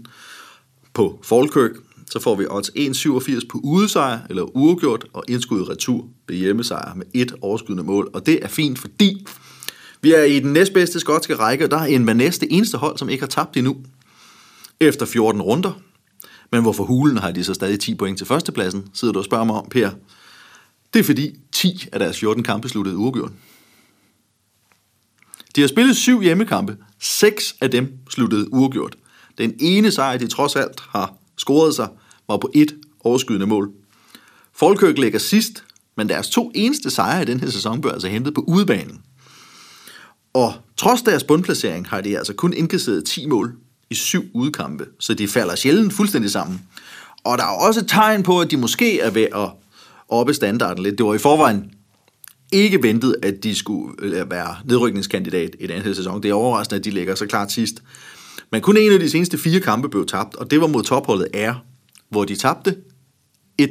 på 0.95 1.21
Falkirk. 1.25 1.71
Så 2.11 2.21
får 2.21 2.35
vi 2.35 2.47
odds 2.51 2.69
1,87 2.69 3.47
på 3.49 3.61
udesejr 3.65 4.19
eller 4.31 4.43
uafgjort 4.57 5.05
og 5.13 5.25
indskud 5.29 5.69
retur 5.69 6.05
ved 6.29 6.37
hjemmesejr 6.37 6.95
med 6.95 7.07
et 7.15 7.35
overskydende 7.41 7.83
mål. 7.83 8.11
Og 8.13 8.27
det 8.27 8.45
er 8.45 8.49
fint, 8.49 8.79
fordi 8.79 9.27
vi 10.03 10.13
er 10.13 10.23
i 10.23 10.41
den 10.41 10.53
næstbedste 10.53 11.01
skotske 11.01 11.35
række, 11.35 11.65
og 11.65 11.71
der 11.71 11.77
er 11.77 11.85
en 11.85 11.95
Inverness 11.95 12.39
det 12.39 12.49
eneste 12.51 12.79
hold, 12.79 12.99
som 12.99 13.09
ikke 13.09 13.23
har 13.23 13.29
tabt 13.29 13.57
endnu 13.57 13.77
efter 14.81 15.07
14 15.07 15.43
runder. 15.43 15.81
Men 16.53 16.63
hvorfor 16.63 16.85
hulen 16.85 17.19
har 17.19 17.31
de 17.31 17.45
så 17.45 17.55
stadig 17.55 17.81
10 17.81 17.95
point 17.95 18.19
til 18.19 18.27
førstepladsen, 18.27 18.89
sidder 18.95 19.13
du 19.13 19.19
og 19.19 19.25
spørger 19.25 19.45
mig 19.45 19.57
om, 19.57 19.69
Per. 19.71 19.91
Det 20.95 21.01
er 21.01 21.05
fordi 21.05 21.39
10 21.53 21.89
af 21.93 21.99
deres 21.99 22.19
14 22.19 22.43
kampe 22.43 22.69
sluttede 22.69 22.97
uafgjort. 22.97 23.31
De 25.59 25.63
har 25.63 25.69
spillet 25.69 25.97
syv 25.97 26.23
hjemmekampe. 26.23 26.77
Seks 27.01 27.55
af 27.61 27.71
dem 27.71 27.93
sluttede 28.11 28.53
uafgjort. 28.53 28.97
Den 29.39 29.55
ene 29.61 29.91
sejr, 29.91 30.19
de 30.19 30.27
trods 30.27 30.57
alt 30.57 30.81
har 30.89 31.15
scoret 31.39 31.75
sig, 31.75 31.89
var 32.29 32.37
på 32.37 32.51
et 32.55 32.75
overskydende 33.01 33.47
mål. 33.47 33.71
Falkirk 34.55 34.99
ligger 34.99 35.19
sidst, 35.19 35.65
men 35.97 36.09
deres 36.09 36.31
to 36.31 36.51
eneste 36.55 36.91
sejre 36.91 37.23
i 37.23 37.25
den 37.25 37.41
her 37.41 37.51
sæson 37.51 37.81
blev 37.81 37.93
altså 37.93 38.09
hentet 38.09 38.35
på 38.35 38.41
udebanen. 38.41 39.01
Og 40.35 40.53
trods 40.77 41.03
deres 41.03 41.25
bundplacering 41.25 41.89
har 41.89 42.01
de 42.01 42.19
altså 42.19 42.33
kun 42.33 42.53
indkasseret 42.53 43.05
10 43.05 43.27
mål 43.27 43.57
i 43.91 43.95
syv 43.95 44.25
udkampe, 44.35 44.87
så 44.99 45.15
de 45.15 45.29
falder 45.29 45.55
sjældent 45.55 45.93
fuldstændig 45.93 46.31
sammen. 46.31 46.63
Og 47.25 47.39
der 47.39 47.45
er 47.45 47.67
også 47.67 47.87
tegn 47.87 48.23
på, 48.23 48.41
at 48.41 48.51
de 48.51 48.57
måske 48.57 49.01
er 49.01 49.11
ved 49.11 49.27
at 49.35 49.51
oppe 50.09 50.35
standarden 50.35 50.83
lidt. 50.83 50.99
Det 50.99 51.07
var 51.07 51.15
i 51.15 51.19
forvejen 51.19 51.71
ikke 52.53 52.83
ventet, 52.83 53.17
at 53.23 53.45
de 53.45 53.55
skulle 53.55 53.95
øh, 53.99 54.31
være 54.31 54.57
nedrykningskandidat 54.65 55.57
i 55.61 55.67
den 55.67 55.83
her 55.83 55.93
sæson. 55.93 56.23
Det 56.23 56.29
er 56.29 56.35
overraskende, 56.35 56.79
at 56.79 56.85
de 56.85 56.91
ligger 56.91 57.15
så 57.15 57.27
klart 57.27 57.53
sidst. 57.53 57.83
Men 58.53 58.61
kun 58.61 58.77
en 58.77 58.93
af 58.93 58.99
de 58.99 59.11
seneste 59.11 59.39
fire 59.39 59.61
kampe 59.61 59.89
blev 59.89 60.07
tabt, 60.07 60.37
og 60.37 60.51
det 60.51 60.61
var 60.61 60.67
mod 60.67 60.83
topholdet 60.83 61.29
R, 61.35 61.53
hvor 62.09 62.25
de 62.25 62.37
tabte 62.37 62.77
1-0. 63.63 63.65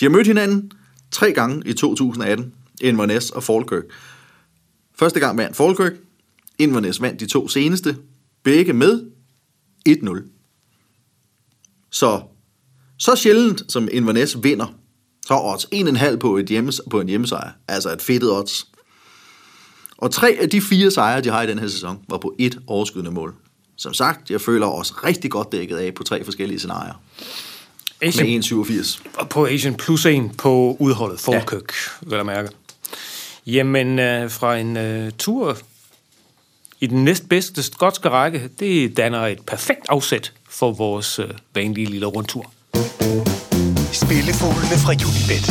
De 0.00 0.04
har 0.04 0.08
mødt 0.08 0.26
hinanden 0.26 0.72
tre 1.10 1.32
gange 1.32 1.62
i 1.66 1.72
2018, 1.72 2.54
Inverness 2.80 3.30
og 3.30 3.42
Falkirk. 3.42 3.84
Første 4.94 5.20
gang 5.20 5.38
vandt 5.38 5.56
Falkirk, 5.56 5.92
Inverness 6.58 7.00
vandt 7.00 7.20
de 7.20 7.26
to 7.26 7.48
seneste, 7.48 7.96
begge 8.42 8.72
med 8.72 9.02
1-0. 9.88 10.22
Så, 11.90 12.22
så 12.98 13.16
sjældent 13.16 13.72
som 13.72 13.88
Inverness 13.92 14.36
vinder, 14.42 14.74
så 15.26 15.34
odds 15.34 15.66
1,5 15.74 16.16
på, 16.16 16.36
et 16.36 16.46
hjemmes, 16.46 16.80
på 16.90 17.00
en 17.00 17.08
hjemmesejr, 17.08 17.50
altså 17.68 17.92
et 17.92 18.02
fedtet 18.02 18.30
odds. 18.30 18.66
Og 19.98 20.10
tre 20.10 20.36
af 20.40 20.50
de 20.50 20.60
fire 20.60 20.90
sejre, 20.90 21.20
de 21.20 21.30
har 21.30 21.42
i 21.42 21.46
den 21.46 21.58
her 21.58 21.68
sæson, 21.68 22.00
var 22.08 22.18
på 22.18 22.34
et 22.38 22.58
overskydende 22.66 23.10
mål. 23.10 23.34
Som 23.76 23.94
sagt, 23.94 24.30
jeg 24.30 24.40
føler 24.40 24.66
os 24.66 25.04
rigtig 25.04 25.30
godt 25.30 25.52
dækket 25.52 25.76
af 25.76 25.94
på 25.94 26.02
tre 26.02 26.24
forskellige 26.24 26.58
scenarier. 26.58 27.02
Asian, 28.02 28.26
Med 28.26 28.44
1,87. 28.44 29.00
Og 29.14 29.28
på 29.28 29.46
Asian 29.46 29.74
plus 29.74 30.06
en 30.06 30.30
på 30.30 30.76
udholdet, 30.80 31.20
Falkirk, 31.20 31.72
ja. 31.72 32.08
vil 32.08 32.16
jeg 32.16 32.26
mærke. 32.26 32.48
Jamen, 33.46 33.98
øh, 33.98 34.30
fra 34.30 34.56
en 34.56 34.76
øh, 34.76 35.12
tur 35.18 35.58
i 36.80 36.86
den 36.86 37.04
næstbedste 37.04 37.62
skotske 37.62 38.08
række, 38.08 38.50
det 38.60 38.96
danner 38.96 39.26
et 39.26 39.40
perfekt 39.46 39.80
afsæt 39.88 40.32
for 40.48 40.72
vores 40.72 41.18
øh, 41.18 41.30
vanlige 41.54 41.90
lille 41.90 42.06
rundtur. 42.06 42.53
Spillefuglene 44.04 44.76
fra 44.84 44.92
Unibet. 44.92 45.46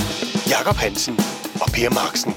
Jakob 0.49 0.75
Hansen 0.75 1.15
og 1.61 1.71
Per 1.73 1.89
Marksen. 1.89 2.33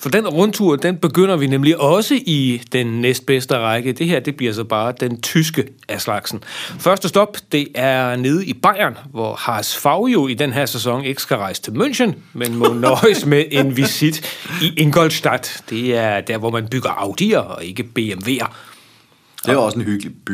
For 0.00 0.08
den 0.08 0.28
rundtur, 0.28 0.76
den 0.76 0.96
begynder 0.96 1.36
vi 1.36 1.46
nemlig 1.46 1.80
også 1.80 2.14
i 2.14 2.62
den 2.72 2.86
næstbedste 2.86 3.58
række. 3.58 3.92
Det 3.92 4.06
her, 4.06 4.20
det 4.20 4.36
bliver 4.36 4.52
så 4.52 4.64
bare 4.64 4.92
den 5.00 5.20
tyske 5.20 5.64
af 5.88 6.00
slagsen. 6.00 6.44
Første 6.78 7.08
stop, 7.08 7.36
det 7.52 7.68
er 7.74 8.16
nede 8.16 8.46
i 8.46 8.52
Bayern, 8.52 8.96
hvor 9.10 9.34
Haas 9.34 9.80
jo 10.12 10.28
i 10.28 10.34
den 10.34 10.52
her 10.52 10.66
sæson 10.66 11.04
ikke 11.04 11.22
skal 11.22 11.36
rejse 11.36 11.62
til 11.62 11.70
München, 11.70 12.14
men 12.32 12.54
må 12.54 12.72
nøjes 12.88 13.26
med 13.26 13.44
en 13.50 13.76
visit 13.76 14.40
i 14.62 14.72
Ingolstadt. 14.76 15.62
Det 15.70 15.96
er 15.96 16.20
der, 16.20 16.38
hvor 16.38 16.50
man 16.50 16.68
bygger 16.68 16.90
Audi'er 16.90 17.38
og 17.38 17.64
ikke 17.64 17.88
BMW'er. 17.98 18.46
Det 19.46 19.52
er 19.52 19.56
også 19.56 19.78
en 19.78 19.84
hyggelig 19.84 20.12
by. 20.26 20.32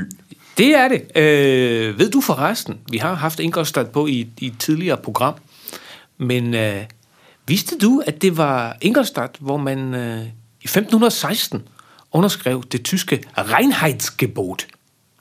Det 0.59 0.75
er 0.75 0.89
det. 0.89 1.17
Øh, 1.17 1.99
ved 1.99 2.11
du 2.11 2.21
forresten, 2.21 2.81
vi 2.91 2.99
har 2.99 3.15
haft 3.15 3.41
Ingolstadt 3.41 3.93
på 3.93 4.07
i, 4.07 4.29
i 4.39 4.47
et 4.47 4.59
tidligere 4.59 4.97
program, 4.97 5.35
men 6.19 6.55
øh, 6.55 6.85
vidste 7.47 7.79
du, 7.79 8.03
at 8.07 8.23
det 8.23 8.37
var 8.37 8.77
Ingolstadt, 8.81 9.37
hvor 9.41 9.57
man 9.57 9.95
øh, 9.95 10.27
i 10.61 10.65
1516 10.65 11.69
underskrev 12.13 12.65
det 12.73 12.85
tyske 12.85 13.25
Reinheitsgebot? 13.37 14.67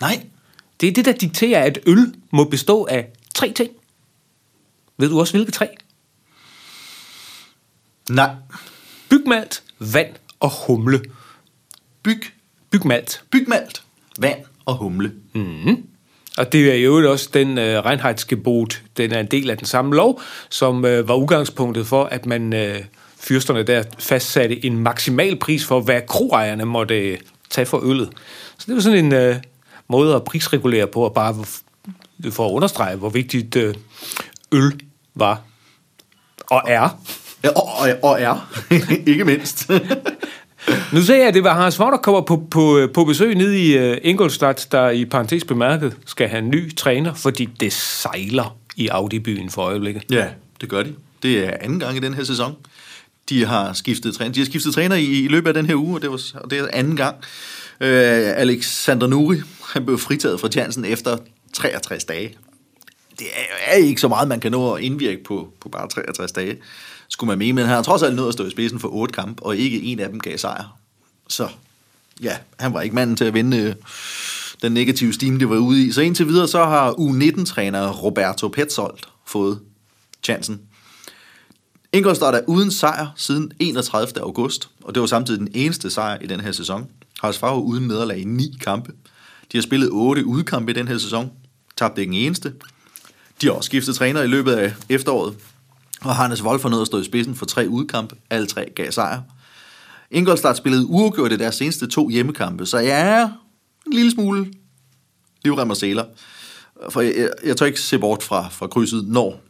Nej. 0.02 0.26
Det 0.82 0.90
er 0.90 0.94
det, 0.94 1.06
der 1.06 1.12
dikterer, 1.12 1.64
at 1.64 1.80
øl 1.86 2.14
må 2.32 2.44
bestå 2.44 2.84
af 2.86 3.10
tre 3.34 3.54
ting. 3.54 3.72
Ved 4.98 5.10
du 5.10 5.20
også, 5.20 5.34
hvilke 5.34 5.52
tre? 5.52 5.68
Nej. 8.10 8.36
Bygmalt, 9.10 9.64
vand 9.80 10.16
og 10.40 10.52
humle. 10.68 11.02
Byg. 12.04 12.22
Bygmalt. 12.70 13.24
Bygmalt, 13.32 13.84
vand 14.20 14.46
og 14.66 14.76
humle. 14.76 15.12
Og 16.38 16.52
det 16.52 16.72
er 16.72 16.76
jo 16.76 17.12
også 17.12 17.30
den 17.34 17.58
øh, 17.58 17.86
Reinheitsgebot, 17.86 18.82
den 18.98 19.12
er 19.12 19.20
en 19.20 19.26
del 19.26 19.50
af 19.50 19.58
den 19.58 19.66
samme 19.66 19.96
lov, 19.96 20.22
som 20.50 20.86
øh, 20.86 21.08
var 21.08 21.16
udgangspunktet 21.16 21.88
for, 21.88 22.04
at 22.04 22.26
man 22.26 22.54
øh, 22.54 22.80
fyrsterne 23.20 23.64
der 23.64 23.84
fastsatte 24.00 24.66
en 24.66 24.78
maksimal 24.78 25.36
pris 25.36 25.66
for, 25.66 25.82
hvad 25.82 26.02
kroejerne 26.08 26.66
måtte 26.66 27.00
øh, 27.00 27.18
tage 27.50 27.66
for 27.66 27.80
øllet. 27.84 28.10
Så 28.58 28.66
det 28.68 28.76
var 28.76 28.82
sådan 28.82 29.06
en 29.06 29.14
øh, 29.14 29.36
måde 29.88 30.16
at 30.16 30.24
prisregulere 30.24 30.88
på, 30.88 31.02
og 31.02 31.14
bare 31.14 31.46
for 32.32 32.48
at 32.48 32.52
understrege, 32.52 32.96
hvor 32.96 33.10
vigtigt 33.10 33.56
øh, 33.56 33.76
øl 34.52 34.80
var 35.16 35.42
og 36.52 36.62
er. 36.68 37.00
Ja, 37.44 37.50
og, 37.50 37.64
og, 37.78 37.90
og 38.04 38.22
er. 38.22 38.64
ikke 39.12 39.26
mindst. 39.26 39.72
Nu 40.94 41.02
ser 41.02 41.16
jeg, 41.16 41.28
at 41.28 41.34
det 41.34 41.44
var 41.44 41.62
Hans 41.62 41.80
Vaughn, 41.80 41.94
der 41.94 42.00
kommer 42.00 42.22
på, 42.22 42.48
på, 42.52 42.88
på 42.94 43.02
øh, 43.02 43.08
besøg 43.08 43.36
ned 43.36 43.52
i 43.52 43.92
uh, 43.92 43.98
Ingolstadt, 44.04 44.68
der 44.72 44.90
i 44.90 45.06
parentes 45.06 45.44
bemærket 45.44 45.98
skal 46.06 46.28
have 46.28 46.40
en 46.40 46.50
ny 46.50 46.76
træner, 46.76 47.14
fordi 47.14 47.46
det 47.46 47.74
sejler 47.74 48.58
i 48.76 48.88
Audi-byen 48.88 49.50
for 49.50 49.62
øjeblikket. 49.62 50.04
ja, 50.12 50.28
det 50.62 50.70
gør 50.70 50.84
de. 50.84 50.94
Det 51.24 51.48
er 51.48 51.58
anden 51.62 51.80
gang 51.80 51.98
i 51.98 52.00
den 52.00 52.14
her 52.14 52.24
sæson. 52.24 52.56
De 53.30 53.46
har 53.46 53.74
skiftet 53.74 54.16
træner, 54.16 54.34
de 54.34 54.40
har 54.40 54.46
skiftet 54.46 54.74
træner 54.74 54.96
i, 54.96 55.06
i 55.06 55.28
løbet 55.28 55.48
af 55.48 55.54
den 55.54 55.66
her 55.66 55.76
uge, 55.76 55.96
og 55.96 56.02
det, 56.02 56.12
var, 56.12 56.22
og 56.34 56.52
det 56.52 56.60
er 56.60 56.68
anden 56.74 56.96
gang. 56.96 57.16
Øh, 57.82 58.40
Alexander 58.40 59.08
Nuri, 59.08 59.38
han 59.74 59.86
blev 59.86 59.98
fritaget 59.98 60.40
fra 60.40 60.48
tjansen 60.48 60.86
efter 60.86 61.18
63 61.54 62.04
dage. 62.04 62.38
Det 63.20 63.28
er, 63.34 63.72
er 63.72 63.76
ikke 63.76 64.02
så 64.02 64.08
meget, 64.08 64.28
man 64.28 64.40
kan 64.40 64.52
nå 64.52 64.74
at 64.74 64.84
indvirke 64.84 65.24
på, 65.24 65.54
på 65.62 65.70
bare 65.70 65.88
63 65.88 66.32
dage, 66.32 66.58
skulle 67.12 67.28
man 67.28 67.38
mene, 67.38 67.54
men 67.54 67.66
han 67.66 67.76
har 67.76 67.84
trods 67.84 68.04
alt 68.04 68.16
nødt 68.16 68.28
at 68.28 68.34
stå 68.34 68.46
i 68.46 68.52
spidsen 68.52 68.80
for 68.80 68.88
otte 68.88 69.14
kampe, 69.14 69.44
og 69.44 69.58
ikke 69.58 69.82
en 69.82 70.00
af 70.00 70.10
dem 70.10 70.20
gav 70.20 70.38
sejr. 70.38 70.78
Så 71.28 71.48
ja, 72.22 72.38
han 72.60 72.74
var 72.74 72.82
ikke 72.82 72.96
manden 72.96 73.16
til 73.16 73.26
at 73.26 73.34
vinde 73.34 73.58
øh, 73.58 73.76
den 74.62 74.72
negative 74.72 75.14
stime, 75.14 75.40
det 75.40 75.50
var 75.50 75.58
ude 75.58 75.86
i. 75.86 75.92
Så 75.92 76.02
indtil 76.02 76.28
videre, 76.28 76.48
så 76.48 76.66
har 76.66 76.92
U19-træner 76.92 77.90
Roberto 77.92 78.48
Petzold 78.48 78.98
fået 79.26 79.60
chancen. 80.24 80.62
Ingolstadt 81.94 82.36
er 82.36 82.42
uden 82.48 82.72
sejr 82.72 83.08
siden 83.16 83.52
31. 83.60 84.22
august, 84.22 84.70
og 84.84 84.96
det 84.96 85.02
var 85.02 85.08
samtidig 85.08 85.40
den 85.40 85.50
eneste 85.54 85.90
sejr 85.90 86.18
i 86.22 86.28
den 86.28 86.40
her 86.40 86.52
sæson. 86.52 86.88
Haras 87.22 87.44
uden 87.44 87.88
nederlag 87.88 88.18
i 88.18 88.24
ni 88.24 88.58
kampe. 88.62 88.92
De 89.52 89.58
har 89.58 89.62
spillet 89.62 89.90
otte 89.92 90.26
udkampe 90.26 90.72
i 90.72 90.76
den 90.76 90.88
her 90.88 90.98
sæson. 90.98 91.32
Tabte 91.78 92.02
ikke 92.02 92.14
en 92.14 92.26
eneste. 92.26 92.54
De 93.42 93.48
har 93.48 93.54
også 93.54 93.68
skiftet 93.68 93.96
træner 93.96 94.22
i 94.22 94.28
løbet 94.28 94.52
af 94.52 94.74
efteråret. 94.90 95.36
Og 96.02 96.16
Hannes 96.16 96.44
Wolf 96.44 96.66
nået 96.66 96.82
at 96.82 96.88
stå 96.88 97.00
i 97.00 97.04
spidsen 97.04 97.36
for 97.36 97.46
tre 97.46 97.68
udkampe. 97.70 98.16
Alle 98.30 98.48
tre 98.48 98.70
gav 98.76 98.92
sejr. 98.92 99.22
Ingolstadt 100.12 100.58
spillede 100.58 100.86
uafgjort 100.86 101.32
i 101.32 101.38
deres 101.38 101.56
seneste 101.56 101.88
to 101.88 102.10
hjemmekampe, 102.10 102.66
så 102.66 102.78
er 102.78 103.24
en 103.88 103.94
lille 103.94 104.12
smule 104.12 104.54
livrem 105.44 105.70
og 105.70 105.78
sæler. 105.78 106.06
For 106.90 107.02
jeg, 107.02 107.14
jeg, 107.18 107.30
jeg 107.46 107.58
tør 107.58 107.66
ikke 107.66 107.82
se 107.82 108.00
bort 108.00 108.24
fra, 108.24 108.50
fra 108.52 108.68
krydset, 108.68 109.08
når 109.08 109.42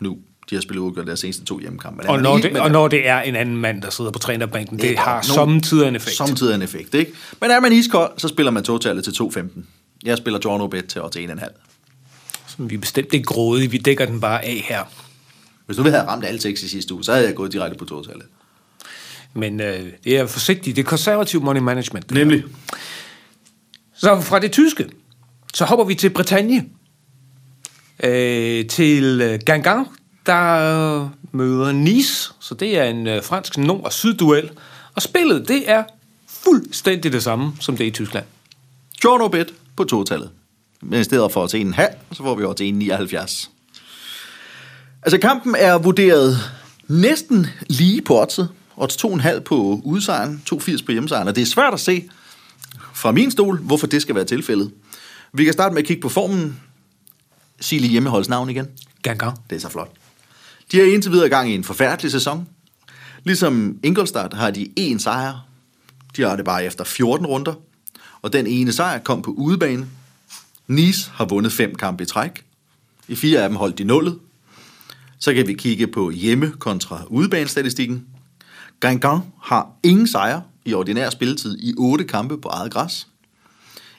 nu 0.00 0.18
de 0.50 0.54
har 0.54 0.62
spillet 0.62 0.82
uafgjort 0.82 1.06
deres 1.06 1.20
seneste 1.20 1.44
to 1.44 1.58
hjemmekampe. 1.58 2.08
Og 2.08 2.22
når, 2.22 2.38
det, 2.38 2.60
og 2.60 2.70
når 2.70 2.88
det 2.88 3.08
er 3.08 3.20
en 3.20 3.36
anden 3.36 3.56
mand, 3.56 3.82
der 3.82 3.90
sidder 3.90 4.10
på 4.10 4.18
trænerbænken, 4.18 4.78
det, 4.78 4.88
det 4.88 4.98
har 4.98 5.22
samtidig 5.22 5.88
en 5.88 5.96
effekt. 5.96 6.16
Samtidig 6.16 6.54
en 6.54 6.62
effekt, 6.62 6.94
ikke? 6.94 7.12
Men 7.40 7.50
er 7.50 7.60
man 7.60 7.72
iskold, 7.72 8.12
så 8.16 8.28
spiller 8.28 8.50
man 8.50 8.62
totallet 8.62 9.04
til 9.04 9.10
2,15. 9.10 9.60
Jeg 10.04 10.18
spiller 10.18 10.40
Jorno 10.44 10.66
Bet 10.66 10.84
til 10.84 11.02
odds 11.02 11.16
1,5. 11.16 11.46
Som 12.46 12.70
vi 12.70 12.74
er 12.74 12.78
bestemt 12.78 13.14
ikke 13.14 13.24
grådige, 13.24 13.70
vi 13.70 13.78
dækker 13.78 14.06
den 14.06 14.20
bare 14.20 14.44
af 14.44 14.64
her. 14.68 14.84
Hvis 15.66 15.76
du 15.76 15.82
ville 15.82 15.98
have 15.98 16.08
ramt 16.08 16.24
alle 16.24 16.40
seks 16.40 16.62
i 16.62 16.68
sidste 16.68 16.94
uge, 16.94 17.04
så 17.04 17.12
havde 17.12 17.26
jeg 17.26 17.34
gået 17.34 17.52
direkte 17.52 17.78
på 17.78 17.84
totallet. 17.84 18.26
Men 19.34 19.60
øh, 19.60 19.86
det 20.04 20.18
er 20.18 20.26
forsigtigt. 20.26 20.76
Det 20.76 20.82
er 20.82 20.86
konservativ 20.86 21.42
money 21.42 21.60
management. 21.60 22.10
Nemlig. 22.10 22.44
Så 23.94 24.20
fra 24.20 24.38
det 24.38 24.52
tyske, 24.52 24.88
så 25.54 25.64
hopper 25.64 25.84
vi 25.84 25.94
til 25.94 26.10
Bretagne. 26.10 26.64
Øh, 28.04 28.66
til 28.66 29.20
øh, 29.22 29.40
Gangan, 29.46 29.84
der 30.26 31.08
møder 31.32 31.72
Nice. 31.72 32.32
Så 32.40 32.54
det 32.54 32.78
er 32.78 32.84
en 32.84 33.06
øh, 33.06 33.22
fransk 33.22 33.58
nord- 33.58 33.84
og 33.84 33.92
sydduel. 33.92 34.50
Og 34.94 35.02
spillet, 35.02 35.48
det 35.48 35.70
er 35.70 35.84
fuldstændig 36.28 37.12
det 37.12 37.22
samme, 37.22 37.52
som 37.60 37.76
det 37.76 37.84
er 37.84 37.88
i 37.88 37.92
Tyskland. 37.92 38.24
Jorno 39.04 39.28
Bet 39.28 39.54
på 39.76 39.84
totallet. 39.84 40.30
Men 40.82 41.00
i 41.00 41.04
stedet 41.04 41.32
for 41.32 41.46
til 41.46 41.74
1,5, 41.78 41.82
så 42.12 42.22
får 42.22 42.34
vi 42.34 42.44
over 42.44 42.54
til 42.54 42.90
1,79. 42.92 43.48
Altså 45.02 45.18
kampen 45.18 45.54
er 45.58 45.78
vurderet 45.78 46.36
næsten 46.88 47.46
lige 47.66 48.02
på 48.02 48.20
oddset. 48.20 48.48
Odds 48.76 49.04
2,5 49.04 49.38
på 49.38 49.80
udsejren, 49.84 50.42
2,80 50.52 50.84
på 50.84 50.92
hjemmesejren. 50.92 51.28
Og 51.28 51.36
det 51.36 51.42
er 51.42 51.46
svært 51.46 51.74
at 51.74 51.80
se 51.80 52.08
fra 52.94 53.12
min 53.12 53.30
stol, 53.30 53.58
hvorfor 53.58 53.86
det 53.86 54.02
skal 54.02 54.14
være 54.14 54.24
tilfældet. 54.24 54.72
Vi 55.32 55.44
kan 55.44 55.52
starte 55.52 55.74
med 55.74 55.82
at 55.82 55.88
kigge 55.88 56.02
på 56.02 56.08
formen. 56.08 56.60
Sig 57.60 57.80
lige 57.80 57.90
hjemmeholds 57.90 58.28
navn 58.28 58.50
igen. 58.50 58.66
Gangan. 59.02 59.32
Det 59.50 59.56
er 59.56 59.60
så 59.60 59.68
flot. 59.68 59.90
De 60.72 60.78
har 60.78 60.84
indtil 60.84 61.12
videre 61.12 61.28
gang 61.28 61.50
i 61.50 61.54
en 61.54 61.64
forfærdelig 61.64 62.12
sæson. 62.12 62.48
Ligesom 63.24 63.78
Ingolstadt 63.82 64.34
har 64.34 64.50
de 64.50 64.68
én 64.80 64.98
sejr. 64.98 65.46
De 66.16 66.22
har 66.22 66.36
det 66.36 66.44
bare 66.44 66.64
efter 66.64 66.84
14 66.84 67.26
runder. 67.26 67.54
Og 68.22 68.32
den 68.32 68.46
ene 68.46 68.72
sejr 68.72 68.98
kom 68.98 69.22
på 69.22 69.30
udebane. 69.30 69.86
Nice 70.66 71.10
har 71.14 71.24
vundet 71.24 71.52
fem 71.52 71.74
kampe 71.74 72.02
i 72.02 72.06
træk. 72.06 72.44
I 73.08 73.14
fire 73.14 73.42
af 73.42 73.48
dem 73.48 73.56
holdt 73.56 73.78
de 73.78 73.84
nullet. 73.84 74.18
Så 75.22 75.34
kan 75.34 75.46
vi 75.46 75.54
kigge 75.54 75.86
på 75.86 76.10
hjemme 76.10 76.52
kontra 76.58 77.04
udebanestatistikken. 77.08 78.06
Guingamp 78.80 79.24
har 79.42 79.70
ingen 79.82 80.06
sejre 80.06 80.42
i 80.64 80.74
ordinær 80.74 81.10
spilletid 81.10 81.58
i 81.58 81.74
otte 81.78 82.04
kampe 82.04 82.40
på 82.40 82.48
eget 82.48 82.72
græs. 82.72 83.06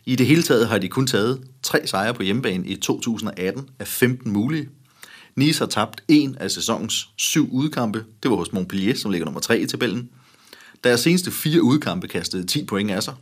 I 0.05 0.15
det 0.15 0.25
hele 0.25 0.43
taget 0.43 0.67
har 0.67 0.77
de 0.77 0.87
kun 0.87 1.07
taget 1.07 1.41
tre 1.61 1.87
sejre 1.87 2.13
på 2.13 2.23
hjemmebane 2.23 2.67
i 2.67 2.75
2018 2.75 3.69
af 3.79 3.87
15 3.87 4.31
mulige. 4.31 4.69
Nice 5.35 5.59
har 5.59 5.65
tabt 5.65 6.01
en 6.07 6.37
af 6.39 6.51
sæsonens 6.51 7.09
syv 7.17 7.49
udkampe. 7.51 8.05
Det 8.23 8.31
var 8.31 8.37
hos 8.37 8.53
Montpellier, 8.53 8.95
som 8.95 9.11
ligger 9.11 9.25
nummer 9.25 9.41
tre 9.41 9.59
i 9.59 9.65
tabellen. 9.65 10.09
Deres 10.83 10.99
seneste 10.99 11.31
fire 11.31 11.61
udkampe 11.61 12.07
kastede 12.07 12.45
10 12.45 12.65
point 12.65 12.91
af 12.91 13.03
sig. 13.03 13.13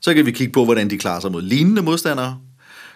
Så 0.00 0.14
kan 0.14 0.26
vi 0.26 0.30
kigge 0.30 0.52
på, 0.52 0.64
hvordan 0.64 0.90
de 0.90 0.98
klarer 0.98 1.20
sig 1.20 1.32
mod 1.32 1.42
lignende 1.42 1.82
modstandere. 1.82 2.40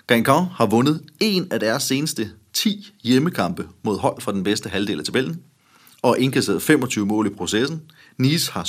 Guingamp 0.06 0.50
har 0.52 0.66
vundet 0.66 1.02
en 1.20 1.48
af 1.50 1.60
deres 1.60 1.82
seneste 1.82 2.30
10 2.52 2.94
hjemmekampe 3.02 3.68
mod 3.82 3.98
hold 3.98 4.20
fra 4.20 4.32
den 4.32 4.44
bedste 4.44 4.68
halvdel 4.68 4.98
af 4.98 5.04
tabellen, 5.04 5.42
og 6.02 6.18
indkasseret 6.18 6.62
25 6.62 7.06
mål 7.06 7.26
i 7.26 7.30
processen. 7.30 7.82
Nice 8.18 8.52
har 8.52 8.64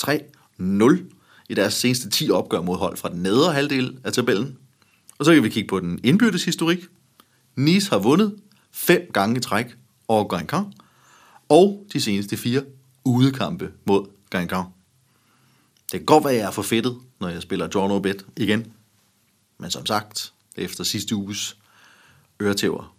7-3-0 0.00 1.16
i 1.48 1.54
deres 1.54 1.74
seneste 1.74 2.10
10 2.10 2.30
opgør 2.30 2.60
mod 2.60 2.76
hold 2.76 2.96
fra 2.96 3.08
den 3.08 3.22
nedre 3.22 3.52
halvdel 3.52 3.98
af 4.04 4.12
tabellen. 4.12 4.58
Og 5.18 5.24
så 5.24 5.34
kan 5.34 5.42
vi 5.42 5.48
kigge 5.48 5.68
på 5.68 5.80
den 5.80 6.00
indbyrdes 6.04 6.44
historik. 6.44 6.78
Nice 7.56 7.90
har 7.90 7.98
vundet 7.98 8.36
fem 8.72 9.10
gange 9.12 9.36
i 9.36 9.40
træk 9.40 9.76
over 10.08 10.24
Guingamp, 10.24 10.74
og 11.48 11.86
de 11.92 12.00
seneste 12.00 12.36
fire 12.36 12.64
udekampe 13.04 13.72
mod 13.84 14.06
Guingamp. 14.30 14.68
Det 15.92 16.00
kan 16.00 16.06
godt 16.06 16.24
være, 16.24 16.32
at 16.32 16.38
jeg 16.38 16.46
er 16.46 16.50
for 16.50 16.62
fedtet, 16.62 16.98
når 17.20 17.28
jeg 17.28 17.42
spiller 17.42 17.68
John 17.74 18.02
Bet 18.02 18.26
igen. 18.36 18.72
Men 19.58 19.70
som 19.70 19.86
sagt, 19.86 20.32
efter 20.56 20.84
sidste 20.84 21.14
uges 21.14 21.56
øretæver, 22.42 22.95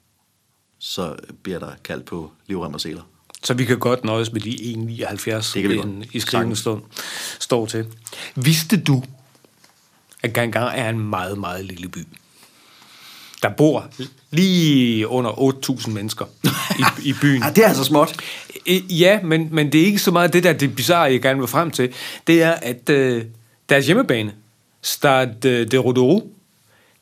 så 0.79 1.15
bliver 1.43 1.59
der 1.59 1.71
kaldt 1.83 2.05
på 2.05 2.31
livrem 2.47 2.73
og 2.73 2.81
seler. 2.81 3.01
Så 3.43 3.53
vi 3.53 3.65
kan 3.65 3.79
godt 3.79 4.03
nøjes 4.03 4.33
med 4.33 4.41
de 4.41 4.49
1,79, 4.49 5.61
Det 5.61 5.83
den 5.83 6.05
i 6.13 6.19
skrivende 6.19 6.55
stund 6.55 6.81
står 7.39 7.65
til. 7.65 7.85
Vidste 8.35 8.77
du, 8.81 9.03
at 10.23 10.33
Gangar 10.33 10.69
er 10.69 10.89
en 10.89 10.99
meget, 10.99 11.37
meget 11.37 11.65
lille 11.65 11.87
by? 11.87 12.07
Der 13.41 13.49
bor 13.49 13.89
lige 14.31 15.07
under 15.07 15.31
8.000 15.31 15.89
mennesker 15.89 16.25
i, 16.79 17.09
i 17.09 17.13
byen. 17.21 17.43
Ah, 17.45 17.55
det 17.55 17.63
er 17.63 17.67
altså 17.67 17.83
småt. 17.83 18.15
Ja, 18.89 19.19
men, 19.23 19.49
men 19.51 19.71
det 19.71 19.81
er 19.81 19.85
ikke 19.85 19.99
så 19.99 20.11
meget 20.11 20.33
det 20.33 20.43
der, 20.43 20.53
det 20.53 20.75
bizarre, 20.75 21.01
jeg 21.01 21.21
gerne 21.21 21.39
vil 21.39 21.47
frem 21.47 21.71
til. 21.71 21.93
Det 22.27 22.43
er, 22.43 22.51
at 22.51 22.89
øh, 22.89 23.25
deres 23.69 23.85
hjemmebane, 23.85 24.33
Stade 24.81 25.65
de 25.65 25.77
Rodouro, 25.77 26.33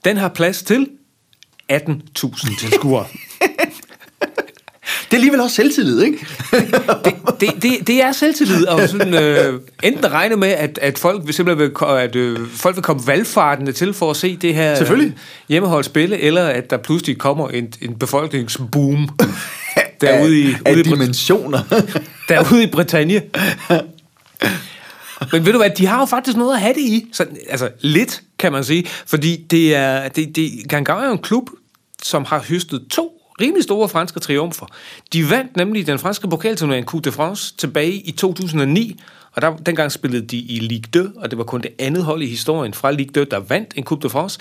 den 0.06 0.18
har 0.18 0.30
plads 0.30 0.64
til 0.64 0.88
18.000 1.72 2.60
tilskuere. 2.60 3.06
Det 5.16 5.20
er 5.20 5.24
alligevel 5.24 5.42
også 5.42 5.56
selvtillid, 5.56 6.02
ikke? 6.02 6.28
det, 7.06 7.16
det, 7.40 7.50
det, 7.62 7.88
det 7.88 8.04
er 8.04 8.12
selvtillid, 8.12 8.68
og 8.68 8.90
sådan, 8.90 9.14
øh, 9.14 9.60
enten 9.84 10.12
regne 10.12 10.36
med, 10.36 10.48
at, 10.48 10.80
at 10.82 10.98
folk 10.98 11.26
vil 11.26 11.34
simpelthen 11.34 11.72
vil, 11.80 11.88
at, 11.88 12.16
øh, 12.16 12.48
folk 12.50 12.76
vil 12.76 12.84
komme 12.84 13.08
valgfartende 13.08 13.72
til 13.72 13.94
for 13.94 14.12
at 14.12 14.18
se 14.18 14.38
det 14.38 14.56
her 14.56 14.76
Selvfølgelig. 14.76 15.12
øh, 15.12 15.20
hjemmeholdt 15.50 15.86
spille, 15.86 16.18
eller 16.20 16.44
at 16.44 16.70
der 16.70 16.78
pludselig 16.78 17.18
kommer 17.18 17.50
en, 17.50 17.74
en 17.82 17.96
befolkningsboom 17.96 19.10
derude 20.02 20.40
i, 20.40 20.56
af 20.66 20.72
ude 20.72 20.80
i, 20.80 20.84
dimensioner. 20.84 21.84
derude 22.30 22.64
i 22.64 22.68
Bretagne. 22.68 23.22
Men 25.32 25.46
ved 25.46 25.52
du 25.52 25.58
hvad, 25.58 25.70
de 25.70 25.86
har 25.86 26.00
jo 26.00 26.06
faktisk 26.06 26.38
noget 26.38 26.54
at 26.54 26.60
have 26.60 26.74
det 26.74 26.82
i. 26.82 27.08
Så, 27.12 27.26
altså 27.50 27.70
lidt, 27.82 28.22
kan 28.40 28.52
man 28.52 28.64
sige. 28.64 28.86
Fordi 29.06 29.46
det 29.52 29.76
er, 29.76 30.08
det, 30.08 30.36
det, 30.36 30.52
Gangar 30.70 31.02
er 31.02 31.06
jo 31.06 31.12
en 31.12 31.18
klub, 31.18 31.50
som 32.04 32.26
har 32.26 32.44
høstet 32.50 32.88
to 32.92 33.15
rimelig 33.42 33.64
store 33.64 33.90
franske 33.90 34.20
triumfer. 34.20 34.66
De 35.14 35.30
vandt 35.30 35.58
nemlig 35.58 35.88
den 35.88 36.00
franske 36.00 36.28
pokalturnering 36.28 36.86
Coupe 36.86 37.10
de 37.10 37.12
France 37.12 37.56
tilbage 37.58 37.94
i 37.94 38.12
2009, 38.12 39.00
og 39.32 39.42
der, 39.42 39.56
dengang 39.56 39.92
spillede 39.92 40.26
de 40.26 40.38
i 40.38 40.60
Ligue 40.60 41.04
2, 41.04 41.10
og 41.16 41.32
det 41.32 41.38
var 41.38 41.44
kun 41.44 41.62
det 41.62 41.72
andet 41.80 42.04
hold 42.04 42.22
i 42.22 42.28
historien 42.28 42.74
fra 42.74 42.92
Ligue 42.92 43.26
2, 43.26 43.30
der 43.32 43.40
vandt 43.40 43.74
en 43.76 43.84
Coupe 43.84 44.04
de 44.04 44.10
France. 44.10 44.40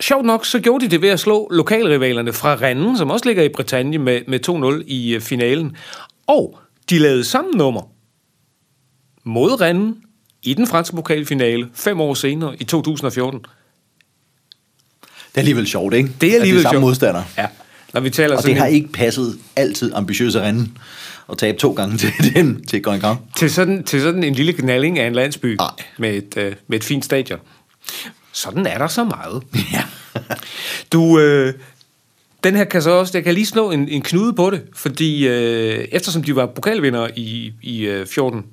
Sjovt 0.00 0.26
nok, 0.26 0.46
så 0.46 0.60
gjorde 0.60 0.84
de 0.84 0.90
det 0.90 1.02
ved 1.02 1.08
at 1.08 1.20
slå 1.20 1.48
lokalrivalerne 1.50 2.32
fra 2.32 2.54
Rennes, 2.54 2.98
som 2.98 3.10
også 3.10 3.26
ligger 3.26 3.42
i 3.42 3.48
Bretagne, 3.48 3.98
med, 3.98 4.20
med 4.28 4.48
2-0 4.80 4.84
i 4.86 5.14
øh, 5.14 5.20
finalen. 5.20 5.76
Og 6.26 6.58
de 6.90 6.98
lavede 6.98 7.24
samme 7.24 7.50
nummer 7.50 7.82
mod 9.24 9.60
Rennes 9.60 9.94
i 10.42 10.54
den 10.54 10.66
franske 10.66 10.96
pokalfinale 10.96 11.68
fem 11.74 12.00
år 12.00 12.14
senere 12.14 12.56
i 12.60 12.64
2014. 12.64 13.40
Det 13.40 13.48
er 15.34 15.38
alligevel 15.38 15.66
sjovt, 15.66 15.94
ikke? 15.94 16.10
Det 16.20 16.30
er 16.30 16.34
alligevel 16.34 16.58
at 16.58 16.62
det 16.62 16.66
er 16.66 16.70
samme 16.70 16.74
sjovt. 16.74 16.82
modstander. 16.82 17.22
Ja. 17.38 17.46
Når 17.92 18.00
vi 18.00 18.10
taler 18.10 18.36
Og 18.36 18.42
det 18.44 18.56
har 18.56 18.66
en- 18.66 18.74
ikke 18.74 18.88
passet 18.92 19.38
altid 19.56 19.92
ambitiøse 19.94 20.42
rende 20.42 20.68
at 21.30 21.38
tabe 21.38 21.58
to 21.58 21.72
gange 21.72 21.98
til 22.20 22.34
den 22.34 22.64
til 22.66 22.82
Guingamp. 22.82 23.20
til, 23.36 23.50
sådan, 23.50 23.84
til 23.84 24.00
sådan 24.00 24.24
en 24.24 24.34
lille 24.34 24.52
knalling 24.52 24.98
af 24.98 25.06
en 25.06 25.12
landsby 25.12 25.54
Nej. 25.56 25.70
med 25.98 26.14
et, 26.14 26.34
øh, 26.36 26.54
med 26.68 26.78
et 26.78 26.84
fint 26.84 27.04
stadion. 27.04 27.38
Sådan 28.32 28.66
er 28.66 28.78
der 28.78 28.86
så 28.86 29.04
meget. 29.04 29.42
Ja. 29.72 29.82
Du, 30.92 31.18
øh, 31.18 31.54
den 32.44 32.56
her 32.56 32.64
kan 32.64 32.82
så 32.82 32.90
også, 32.90 33.12
jeg 33.18 33.24
kan 33.24 33.34
lige 33.34 33.46
slå 33.46 33.70
en, 33.70 33.88
en 33.88 34.02
knude 34.02 34.32
på 34.32 34.50
det, 34.50 34.62
fordi 34.74 35.28
øh, 35.28 35.84
eftersom 35.92 36.22
de 36.22 36.36
var 36.36 36.46
pokalvinder 36.46 37.08
i, 37.16 37.52
i 37.62 37.80
øh, 37.86 38.06
14, 38.06 38.44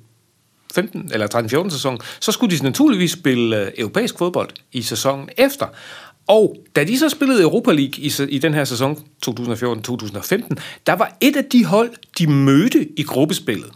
15 0.74 1.10
eller 1.14 1.26
13-14 1.64 1.70
sæson, 1.70 1.98
så 2.20 2.32
skulle 2.32 2.56
de 2.58 2.62
naturligvis 2.64 3.10
spille 3.12 3.60
øh, 3.66 3.72
europæisk 3.78 4.18
fodbold 4.18 4.50
i 4.72 4.82
sæsonen 4.82 5.28
efter. 5.38 5.66
Og 6.30 6.56
da 6.76 6.84
de 6.84 6.98
så 6.98 7.08
spillede 7.08 7.42
Europa 7.42 7.72
League 7.72 7.98
i, 7.98 8.12
i 8.28 8.38
den 8.38 8.54
her 8.54 8.64
sæson 8.64 8.98
2014-2015, 9.26 9.30
der 10.86 10.92
var 10.92 11.16
et 11.20 11.36
af 11.36 11.44
de 11.44 11.64
hold, 11.64 11.90
de 12.18 12.26
mødte 12.26 12.88
i 12.96 13.02
gruppespillet 13.02 13.70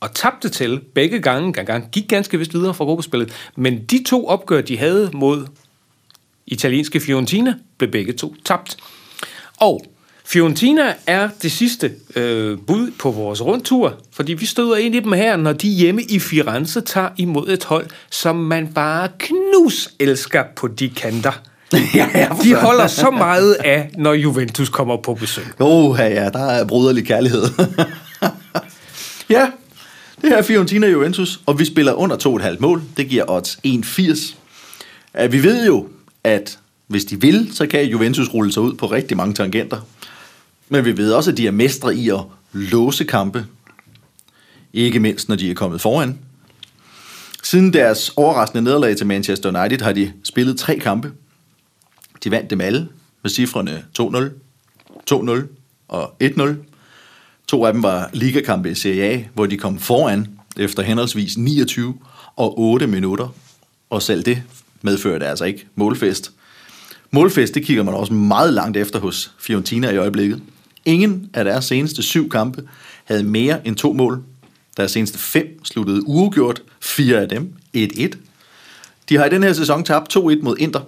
og 0.00 0.14
tabte 0.14 0.48
til 0.48 0.80
begge 0.94 1.20
gange. 1.20 1.52
Gang, 1.52 1.66
gang 1.66 1.88
gik 1.92 2.08
ganske 2.08 2.38
vist 2.38 2.54
videre 2.54 2.74
fra 2.74 2.84
gruppespillet. 2.84 3.32
Men 3.56 3.84
de 3.84 4.04
to 4.06 4.26
opgør, 4.26 4.60
de 4.60 4.78
havde 4.78 5.10
mod 5.14 5.46
italienske 6.46 7.00
Fiorentina, 7.00 7.54
blev 7.78 7.90
begge 7.90 8.12
to 8.12 8.34
tabt. 8.44 8.76
Og 9.56 9.84
Fiorentina 10.24 10.94
er 11.06 11.28
det 11.42 11.52
sidste 11.52 11.92
øh, 12.16 12.58
bud 12.66 12.90
på 12.98 13.10
vores 13.10 13.44
rundtur, 13.44 14.00
fordi 14.12 14.32
vi 14.32 14.46
støder 14.46 14.76
ind 14.76 14.94
i 14.94 15.00
dem 15.00 15.12
her, 15.12 15.36
når 15.36 15.52
de 15.52 15.68
hjemme 15.68 16.02
i 16.02 16.18
Firenze 16.18 16.80
tager 16.80 17.08
imod 17.16 17.48
et 17.48 17.64
hold, 17.64 17.86
som 18.10 18.36
man 18.36 18.72
bare 18.74 19.08
knus 19.18 19.88
elsker 19.98 20.44
på 20.56 20.68
de 20.68 20.90
kanter. 20.90 21.51
ja, 21.94 22.08
ja, 22.14 22.28
De 22.42 22.54
holder 22.54 22.86
så 22.86 23.10
meget 23.10 23.54
af, 23.64 23.90
når 23.98 24.12
Juventus 24.12 24.68
kommer 24.68 24.96
på 24.96 25.14
besøg. 25.14 25.44
Åh, 25.60 25.96
ja, 25.98 26.30
der 26.30 26.46
er 26.46 26.64
broderlig 26.64 27.06
kærlighed. 27.06 27.42
ja, 29.30 29.50
det 30.22 30.38
er 30.38 30.42
Fiorentina 30.42 30.86
Juventus, 30.86 31.40
og 31.46 31.58
vi 31.58 31.64
spiller 31.64 31.92
under 31.92 32.16
2,5 32.16 32.56
mål. 32.60 32.82
Det 32.96 33.08
giver 33.08 33.24
odds 33.30 33.58
1,80. 33.66 34.34
Ja, 35.14 35.26
vi 35.26 35.42
ved 35.42 35.66
jo, 35.66 35.88
at 36.24 36.58
hvis 36.86 37.04
de 37.04 37.20
vil, 37.20 37.48
så 37.52 37.66
kan 37.66 37.84
Juventus 37.84 38.28
rulle 38.28 38.52
sig 38.52 38.62
ud 38.62 38.74
på 38.74 38.86
rigtig 38.86 39.16
mange 39.16 39.34
tangenter. 39.34 39.80
Men 40.68 40.84
vi 40.84 40.96
ved 40.96 41.12
også, 41.12 41.30
at 41.30 41.36
de 41.36 41.46
er 41.46 41.50
mestre 41.50 41.94
i 41.94 42.08
at 42.08 42.20
låse 42.52 43.04
kampe. 43.04 43.46
Ikke 44.72 45.00
mindst, 45.00 45.28
når 45.28 45.36
de 45.36 45.50
er 45.50 45.54
kommet 45.54 45.80
foran. 45.80 46.18
Siden 47.42 47.72
deres 47.72 48.12
overraskende 48.16 48.64
nederlag 48.64 48.96
til 48.96 49.06
Manchester 49.06 49.60
United 49.60 49.80
har 49.80 49.92
de 49.92 50.12
spillet 50.24 50.58
tre 50.58 50.78
kampe. 50.78 51.12
De 52.24 52.30
vandt 52.30 52.50
dem 52.50 52.60
alle 52.60 52.88
med 53.22 53.30
cifrene 53.30 53.84
2-0, 54.00 54.04
2-0 55.12 55.40
og 55.88 56.14
1-0. 56.24 56.54
To 57.46 57.64
af 57.64 57.72
dem 57.72 57.82
var 57.82 58.10
ligakampe 58.12 58.70
i 58.70 58.74
Serie 58.74 59.02
A, 59.02 59.24
hvor 59.34 59.46
de 59.46 59.56
kom 59.56 59.78
foran 59.78 60.28
efter 60.56 60.82
henholdsvis 60.82 61.36
29 61.36 61.94
og 62.36 62.58
8 62.58 62.86
minutter. 62.86 63.28
Og 63.90 64.02
selv 64.02 64.22
det 64.22 64.42
medførte 64.82 65.26
altså 65.26 65.44
ikke 65.44 65.66
målfest. 65.74 66.32
Målfest, 67.10 67.54
det 67.54 67.64
kigger 67.64 67.82
man 67.82 67.94
også 67.94 68.12
meget 68.12 68.52
langt 68.52 68.76
efter 68.76 68.98
hos 68.98 69.32
Fiorentina 69.38 69.90
i 69.90 69.96
øjeblikket. 69.96 70.42
Ingen 70.84 71.30
af 71.34 71.44
deres 71.44 71.64
seneste 71.64 72.02
syv 72.02 72.30
kampe 72.30 72.68
havde 73.04 73.22
mere 73.22 73.66
end 73.66 73.76
to 73.76 73.92
mål. 73.92 74.22
Deres 74.76 74.92
seneste 74.92 75.18
fem 75.18 75.64
sluttede 75.64 76.08
uafgjort, 76.08 76.62
fire 76.80 77.20
af 77.20 77.28
dem 77.28 77.52
1-1. 77.76 78.16
De 79.08 79.16
har 79.16 79.24
i 79.24 79.30
den 79.30 79.42
her 79.42 79.52
sæson 79.52 79.84
tabt 79.84 80.16
2-1 80.16 80.20
mod 80.42 80.56
Inter, 80.58 80.80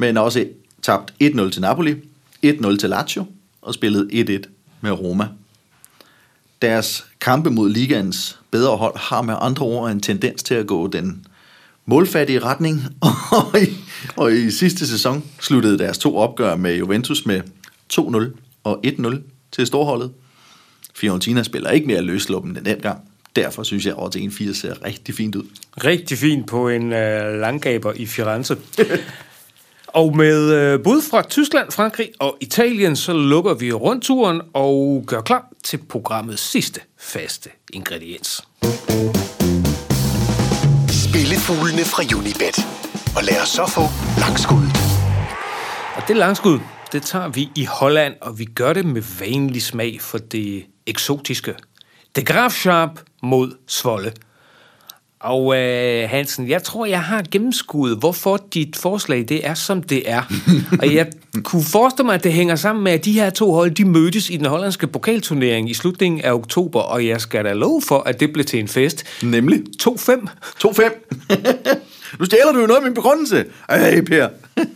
men 0.00 0.16
også 0.16 0.46
tabt 0.82 1.14
1-0 1.22 1.50
til 1.50 1.60
Napoli, 1.60 1.94
1-0 2.46 2.76
til 2.76 2.90
Lazio 2.90 3.26
og 3.62 3.74
spillet 3.74 4.44
1-1 4.46 4.50
med 4.80 4.90
Roma. 4.90 5.28
Deres 6.62 7.06
kampe 7.20 7.50
mod 7.50 7.70
ligaens 7.70 8.38
bedre 8.50 8.76
hold 8.76 8.98
har 8.98 9.22
med 9.22 9.34
andre 9.40 9.66
ord 9.66 9.90
en 9.90 10.00
tendens 10.00 10.42
til 10.42 10.54
at 10.54 10.66
gå 10.66 10.86
den 10.86 11.26
målfattige 11.86 12.38
retning, 12.38 12.82
og 13.52 13.62
i, 13.62 13.66
og 14.16 14.32
i 14.32 14.50
sidste 14.50 14.86
sæson 14.86 15.24
sluttede 15.40 15.78
deres 15.78 15.98
to 15.98 16.16
opgør 16.16 16.56
med 16.56 16.76
Juventus 16.76 17.26
med 17.26 17.40
2-0 17.92 18.40
og 18.64 18.80
1-0 18.86 19.16
til 19.52 19.66
storholdet. 19.66 20.10
Fiorentina 20.94 21.42
spiller 21.42 21.70
ikke 21.70 21.86
mere 21.86 22.02
løsluppen 22.02 22.56
end 22.56 22.64
dengang. 22.64 23.00
Derfor 23.36 23.62
synes 23.62 23.86
jeg, 23.86 23.94
at 23.98 24.16
1-4 24.16 24.54
ser 24.54 24.84
rigtig 24.84 25.14
fint 25.14 25.36
ud. 25.36 25.44
Rigtig 25.84 26.18
fint 26.18 26.46
på 26.46 26.68
en 26.68 26.92
øh, 26.92 27.40
langgaber 27.40 27.92
i 27.96 28.06
Firenze. 28.06 28.56
og 29.94 30.16
med 30.16 30.52
øh, 30.52 30.82
bud 30.82 31.02
fra 31.10 31.22
Tyskland, 31.22 31.70
Frankrig 31.70 32.10
og 32.20 32.36
Italien, 32.40 32.96
så 32.96 33.12
lukker 33.12 33.54
vi 33.54 33.72
rundturen 33.72 34.40
og 34.54 35.04
gør 35.06 35.20
klar 35.20 35.48
til 35.64 35.78
programmets 35.88 36.50
sidste 36.50 36.80
faste 36.98 37.50
ingrediens. 37.72 38.44
Spillefuglene 40.88 41.84
fra 41.84 42.02
Unibet. 42.18 42.66
Og 43.16 43.22
lad 43.24 43.42
os 43.42 43.48
så 43.48 43.66
få 43.66 43.82
langskuddet. 44.20 44.72
Og 45.96 46.02
det 46.08 46.16
langskud, 46.16 46.58
det 46.92 47.02
tager 47.02 47.28
vi 47.28 47.48
i 47.56 47.64
Holland, 47.64 48.14
og 48.20 48.38
vi 48.38 48.44
gør 48.44 48.72
det 48.72 48.84
med 48.84 49.02
vanlig 49.20 49.62
smag 49.62 50.00
for 50.00 50.18
det 50.18 50.66
eksotiske. 50.86 51.54
Det 52.16 52.26
Graf 52.26 52.52
Sharp 52.52 52.90
mod 53.22 53.52
Svolle. 53.66 54.12
Og 55.20 55.56
øh, 55.56 56.08
Hansen, 56.10 56.48
jeg 56.48 56.62
tror, 56.62 56.86
jeg 56.86 57.02
har 57.02 57.24
gennemskuddet, 57.30 57.98
hvorfor 57.98 58.46
dit 58.54 58.76
forslag 58.76 59.24
det 59.28 59.46
er, 59.46 59.54
som 59.54 59.82
det 59.82 60.10
er. 60.10 60.22
og 60.80 60.94
jeg 60.94 61.06
kunne 61.42 61.64
forestille 61.64 62.06
mig, 62.06 62.14
at 62.14 62.24
det 62.24 62.32
hænger 62.32 62.56
sammen 62.56 62.84
med, 62.84 62.92
at 62.92 63.04
de 63.04 63.12
her 63.12 63.30
to 63.30 63.52
hold, 63.52 63.70
de 63.70 63.84
mødtes 63.84 64.30
i 64.30 64.36
den 64.36 64.46
hollandske 64.46 64.86
pokalturnering 64.86 65.70
i 65.70 65.74
slutningen 65.74 66.20
af 66.20 66.32
oktober, 66.32 66.80
og 66.80 67.06
jeg 67.06 67.20
skal 67.20 67.44
da 67.44 67.52
love 67.52 67.82
for, 67.82 67.98
at 68.06 68.20
det 68.20 68.32
blev 68.32 68.44
til 68.44 68.58
en 68.58 68.68
fest. 68.68 69.04
Nemlig 69.22 69.62
2-5. 69.82 70.28
2-5. 70.64 70.82
nu 72.18 72.24
stjæler 72.24 72.52
du 72.52 72.60
jo 72.60 72.66
noget 72.66 72.78
af 72.78 72.82
min 72.82 72.94
begrundelse. 72.94 73.44
Ej, 73.68 74.00
Per. 74.00 74.28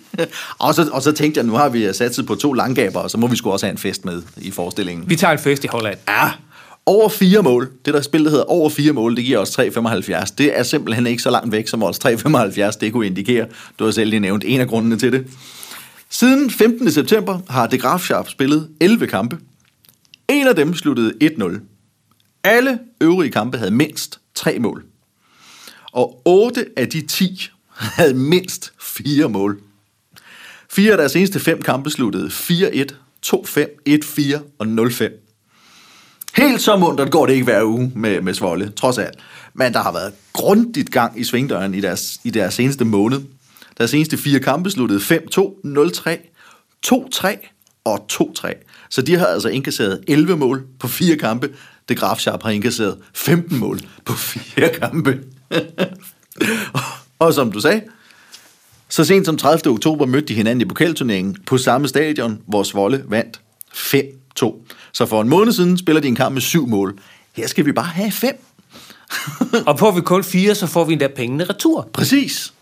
og, 0.64 0.74
så, 0.74 0.90
og 0.92 1.02
så 1.02 1.12
tænkte 1.12 1.38
jeg, 1.38 1.46
nu 1.46 1.52
har 1.52 1.68
vi 1.68 1.92
satset 1.92 2.26
på 2.26 2.34
to 2.34 2.52
langgaber, 2.52 3.00
og 3.00 3.10
så 3.10 3.18
må 3.18 3.26
vi 3.26 3.36
sgu 3.36 3.50
også 3.50 3.66
have 3.66 3.72
en 3.72 3.78
fest 3.78 4.04
med 4.04 4.22
i 4.36 4.50
forestillingen. 4.50 5.10
Vi 5.10 5.16
tager 5.16 5.32
en 5.32 5.38
fest 5.38 5.64
i 5.64 5.66
Holland. 5.66 5.98
Ja, 6.08 6.30
over 6.86 7.08
fire 7.08 7.42
mål. 7.42 7.70
Det 7.84 7.94
der 7.94 8.00
spil, 8.00 8.24
der 8.24 8.30
hedder 8.30 8.44
over 8.44 8.70
fire 8.70 8.92
mål, 8.92 9.16
det 9.16 9.24
giver 9.24 9.38
os 9.38 9.58
3,75. 9.58 10.34
Det 10.38 10.58
er 10.58 10.62
simpelthen 10.62 11.06
ikke 11.06 11.22
så 11.22 11.30
langt 11.30 11.52
væk, 11.52 11.68
som 11.68 11.80
vores 11.80 11.98
3,75 12.04 12.78
det 12.80 12.92
kunne 12.92 13.06
indikere. 13.06 13.46
Du 13.78 13.84
har 13.84 13.90
selv 13.90 14.10
lige 14.10 14.20
nævnt 14.20 14.44
en 14.46 14.60
af 14.60 14.68
grundene 14.68 14.96
til 14.96 15.12
det. 15.12 15.26
Siden 16.10 16.50
15. 16.50 16.90
september 16.92 17.40
har 17.48 17.66
De 17.66 17.78
Graaf 17.78 18.00
Sharp 18.00 18.28
spillet 18.28 18.68
11 18.80 19.06
kampe. 19.06 19.38
En 20.28 20.46
af 20.46 20.56
dem 20.56 20.74
sluttede 20.74 21.12
1-0. 21.22 21.60
Alle 22.44 22.78
øvrige 23.00 23.30
kampe 23.30 23.58
havde 23.58 23.70
mindst 23.70 24.20
tre 24.34 24.58
mål. 24.58 24.84
Og 25.92 26.22
8 26.24 26.66
af 26.76 26.88
de 26.88 27.06
10 27.06 27.50
havde 27.98 28.14
mindst 28.14 28.72
fire 28.80 29.28
mål. 29.28 29.60
Fire 30.70 30.92
af 30.92 30.98
deres 30.98 31.16
eneste 31.16 31.40
fem 31.40 31.62
kampe 31.62 31.90
sluttede 31.90 32.26
4-1, 32.26 32.86
2-5, 33.26 33.66
1-4 33.88 34.38
og 34.58 34.66
0-5. 34.66 35.23
Helt 36.36 36.62
så 36.62 36.76
muntert 36.76 37.10
går 37.10 37.26
det 37.26 37.32
ikke 37.32 37.44
hver 37.44 37.62
uge 37.64 37.92
med, 37.94 38.20
med 38.20 38.34
Svolle, 38.34 38.70
trods 38.70 38.98
alt. 38.98 39.18
Men 39.54 39.72
der 39.72 39.82
har 39.82 39.92
været 39.92 40.12
grundigt 40.32 40.90
gang 40.90 41.20
i 41.20 41.24
svingdøren 41.24 41.74
i 41.74 41.80
deres, 41.80 42.20
i 42.24 42.30
deres 42.30 42.54
seneste 42.54 42.84
måned. 42.84 43.20
Deres 43.78 43.90
seneste 43.90 44.16
fire 44.16 44.40
kampe 44.40 44.70
sluttede 44.70 45.00
5-2, 45.00 45.40
0-3, 45.64 46.10
2-3 46.86 47.50
og 47.84 48.06
2-3. 48.12 48.88
Så 48.90 49.02
de 49.02 49.16
har 49.16 49.26
altså 49.26 49.48
indkasseret 49.48 50.00
11 50.08 50.36
mål 50.36 50.62
på 50.78 50.88
fire 50.88 51.16
kampe. 51.16 51.50
Det 51.88 51.98
Graf 51.98 52.18
Sharp 52.18 52.42
har 52.42 52.50
indkasseret 52.50 52.98
15 53.14 53.58
mål 53.58 53.80
på 54.04 54.12
fire 54.12 54.68
kampe. 54.68 55.20
og 57.18 57.34
som 57.34 57.52
du 57.52 57.60
sagde, 57.60 57.82
så 58.88 59.04
sent 59.04 59.26
som 59.26 59.36
30. 59.36 59.72
oktober 59.72 60.06
mødte 60.06 60.28
de 60.28 60.34
hinanden 60.34 60.60
i 60.60 60.64
pokalturneringen 60.64 61.36
på 61.46 61.58
samme 61.58 61.88
stadion, 61.88 62.40
hvor 62.46 62.62
Svolle 62.62 63.04
vandt 63.08 63.40
5-2. 64.40 64.66
Så 64.92 65.06
for 65.06 65.20
en 65.20 65.28
måned 65.28 65.52
siden 65.52 65.78
spiller 65.78 66.00
de 66.00 66.08
en 66.08 66.14
kamp 66.14 66.32
med 66.32 66.42
syv 66.42 66.66
mål. 66.66 66.98
Her 67.32 67.46
skal 67.46 67.66
vi 67.66 67.72
bare 67.72 67.84
have 67.84 68.12
fem. 68.12 68.44
Og 69.66 69.78
får 69.78 69.90
vi 69.90 70.00
kun 70.00 70.24
fire, 70.24 70.54
så 70.54 70.66
får 70.66 70.84
vi 70.84 70.92
endda 70.92 71.08
pengene 71.08 71.44
retur. 71.44 71.88
Præcis. 71.92 72.52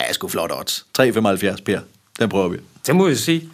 Ja, 0.00 0.12
sgu 0.12 0.28
flot 0.28 0.50
odds. 0.52 0.86
3,75 1.00 1.62
per. 1.64 1.80
Den 2.18 2.28
prøver 2.28 2.48
vi. 2.48 2.58
Det 2.86 2.96
må 2.96 3.08
jeg 3.08 3.18
sige. 3.18 3.48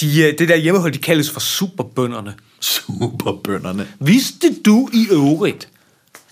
De, 0.00 0.22
øh, 0.22 0.38
det 0.38 0.48
der 0.48 0.56
hjemmehold, 0.56 0.92
de 0.92 0.98
kaldes 0.98 1.30
for 1.30 1.40
superbønderne. 1.40 2.34
Superbønderne. 2.60 3.88
Vidste 4.00 4.54
du 4.54 4.88
i 4.92 5.06
øvrigt, 5.10 5.68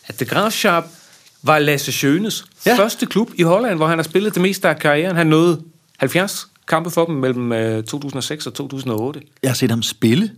at 0.07 0.15
The 0.15 0.25
Graaf 0.27 0.53
Sharp 0.53 0.85
var 1.43 1.59
Lasse 1.59 1.93
Schønes 1.93 2.45
ja. 2.67 2.79
første 2.79 3.07
klub 3.07 3.31
i 3.35 3.43
Holland, 3.43 3.77
hvor 3.77 3.87
han 3.87 3.99
har 3.99 4.03
spillet 4.03 4.35
det 4.35 4.43
meste 4.43 4.69
af 4.69 4.79
karrieren. 4.79 5.17
Han 5.17 5.27
nåede 5.27 5.63
70 5.97 6.49
kampe 6.69 6.91
for 6.91 7.05
dem 7.05 7.15
mellem 7.15 7.53
øh, 7.53 7.85
2006 7.85 8.47
og 8.47 8.55
2008. 8.55 9.23
Jeg 9.43 9.51
har 9.51 9.55
set 9.55 9.71
ham 9.71 9.83
spille 9.83 10.33